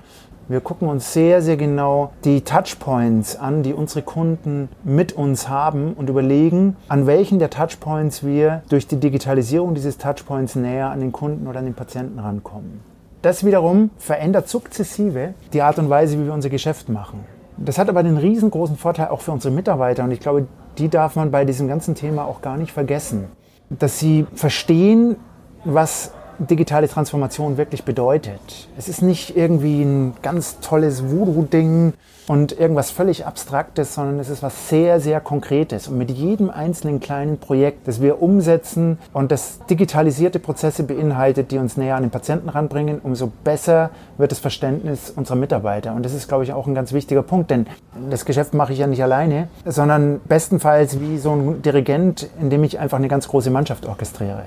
Wir 0.48 0.60
gucken 0.60 0.88
uns 0.88 1.12
sehr, 1.14 1.40
sehr 1.40 1.56
genau 1.56 2.12
die 2.24 2.42
Touchpoints 2.42 3.36
an, 3.36 3.62
die 3.62 3.72
unsere 3.72 4.02
Kunden 4.02 4.68
mit 4.84 5.12
uns 5.12 5.48
haben 5.48 5.94
und 5.94 6.10
überlegen, 6.10 6.76
an 6.88 7.06
welchen 7.06 7.38
der 7.38 7.48
Touchpoints 7.48 8.24
wir 8.24 8.62
durch 8.68 8.86
die 8.86 9.00
Digitalisierung 9.00 9.74
dieses 9.74 9.96
Touchpoints 9.96 10.54
näher 10.54 10.90
an 10.90 11.00
den 11.00 11.12
Kunden 11.12 11.46
oder 11.46 11.60
an 11.60 11.64
den 11.64 11.74
Patienten 11.74 12.18
rankommen. 12.18 12.93
Das 13.24 13.42
wiederum 13.42 13.88
verändert 13.96 14.50
sukzessive 14.50 15.32
die 15.54 15.62
Art 15.62 15.78
und 15.78 15.88
Weise, 15.88 16.18
wie 16.18 16.26
wir 16.26 16.34
unser 16.34 16.50
Geschäft 16.50 16.90
machen. 16.90 17.24
Das 17.56 17.78
hat 17.78 17.88
aber 17.88 18.02
den 18.02 18.18
riesengroßen 18.18 18.76
Vorteil 18.76 19.08
auch 19.08 19.22
für 19.22 19.32
unsere 19.32 19.54
Mitarbeiter 19.54 20.04
und 20.04 20.10
ich 20.10 20.20
glaube, 20.20 20.46
die 20.76 20.90
darf 20.90 21.16
man 21.16 21.30
bei 21.30 21.46
diesem 21.46 21.66
ganzen 21.66 21.94
Thema 21.94 22.26
auch 22.26 22.42
gar 22.42 22.58
nicht 22.58 22.70
vergessen, 22.70 23.28
dass 23.70 23.98
sie 23.98 24.26
verstehen, 24.34 25.16
was 25.64 26.12
digitale 26.38 26.88
Transformation 26.88 27.56
wirklich 27.56 27.84
bedeutet. 27.84 28.68
Es 28.76 28.88
ist 28.88 29.02
nicht 29.02 29.36
irgendwie 29.36 29.82
ein 29.82 30.14
ganz 30.22 30.60
tolles 30.60 31.10
Voodoo-Ding 31.10 31.94
und 32.26 32.58
irgendwas 32.58 32.90
völlig 32.90 33.26
Abstraktes, 33.26 33.94
sondern 33.94 34.18
es 34.18 34.28
ist 34.28 34.42
was 34.42 34.68
sehr, 34.68 35.00
sehr 35.00 35.20
Konkretes. 35.20 35.88
Und 35.88 35.98
mit 35.98 36.10
jedem 36.10 36.50
einzelnen 36.50 37.00
kleinen 37.00 37.38
Projekt, 37.38 37.86
das 37.86 38.00
wir 38.00 38.22
umsetzen 38.22 38.98
und 39.12 39.30
das 39.30 39.60
digitalisierte 39.68 40.38
Prozesse 40.38 40.84
beinhaltet, 40.84 41.50
die 41.50 41.58
uns 41.58 41.76
näher 41.76 41.96
an 41.96 42.02
den 42.02 42.10
Patienten 42.10 42.48
ranbringen, 42.48 43.00
umso 43.02 43.30
besser 43.44 43.90
wird 44.16 44.32
das 44.32 44.38
Verständnis 44.38 45.10
unserer 45.14 45.36
Mitarbeiter. 45.36 45.94
Und 45.94 46.04
das 46.04 46.14
ist, 46.14 46.28
glaube 46.28 46.44
ich, 46.44 46.52
auch 46.52 46.66
ein 46.66 46.74
ganz 46.74 46.92
wichtiger 46.92 47.22
Punkt, 47.22 47.50
denn 47.50 47.66
das 48.10 48.24
Geschäft 48.24 48.54
mache 48.54 48.72
ich 48.72 48.78
ja 48.78 48.86
nicht 48.86 49.02
alleine, 49.02 49.48
sondern 49.64 50.20
bestenfalls 50.26 51.00
wie 51.00 51.18
so 51.18 51.32
ein 51.32 51.62
Dirigent, 51.62 52.28
in 52.40 52.50
dem 52.50 52.64
ich 52.64 52.78
einfach 52.78 52.98
eine 52.98 53.08
ganz 53.08 53.28
große 53.28 53.50
Mannschaft 53.50 53.86
orchestriere. 53.86 54.44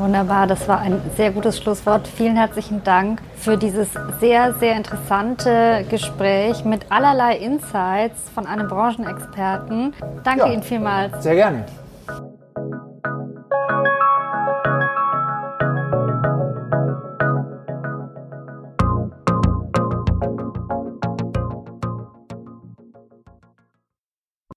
Wunderbar, 0.00 0.46
das 0.46 0.66
war 0.66 0.80
ein 0.80 0.98
sehr 1.14 1.30
gutes 1.30 1.58
Schlusswort. 1.58 2.08
Vielen 2.08 2.34
herzlichen 2.34 2.82
Dank 2.82 3.20
für 3.36 3.58
dieses 3.58 3.88
sehr, 4.18 4.54
sehr 4.54 4.74
interessante 4.74 5.84
Gespräch 5.90 6.64
mit 6.64 6.90
allerlei 6.90 7.36
Insights 7.36 8.30
von 8.34 8.46
einem 8.46 8.66
Branchenexperten. 8.66 9.92
Danke 10.24 10.46
ja, 10.46 10.52
Ihnen 10.52 10.62
vielmals. 10.62 11.22
Sehr 11.22 11.34
gerne. 11.34 11.66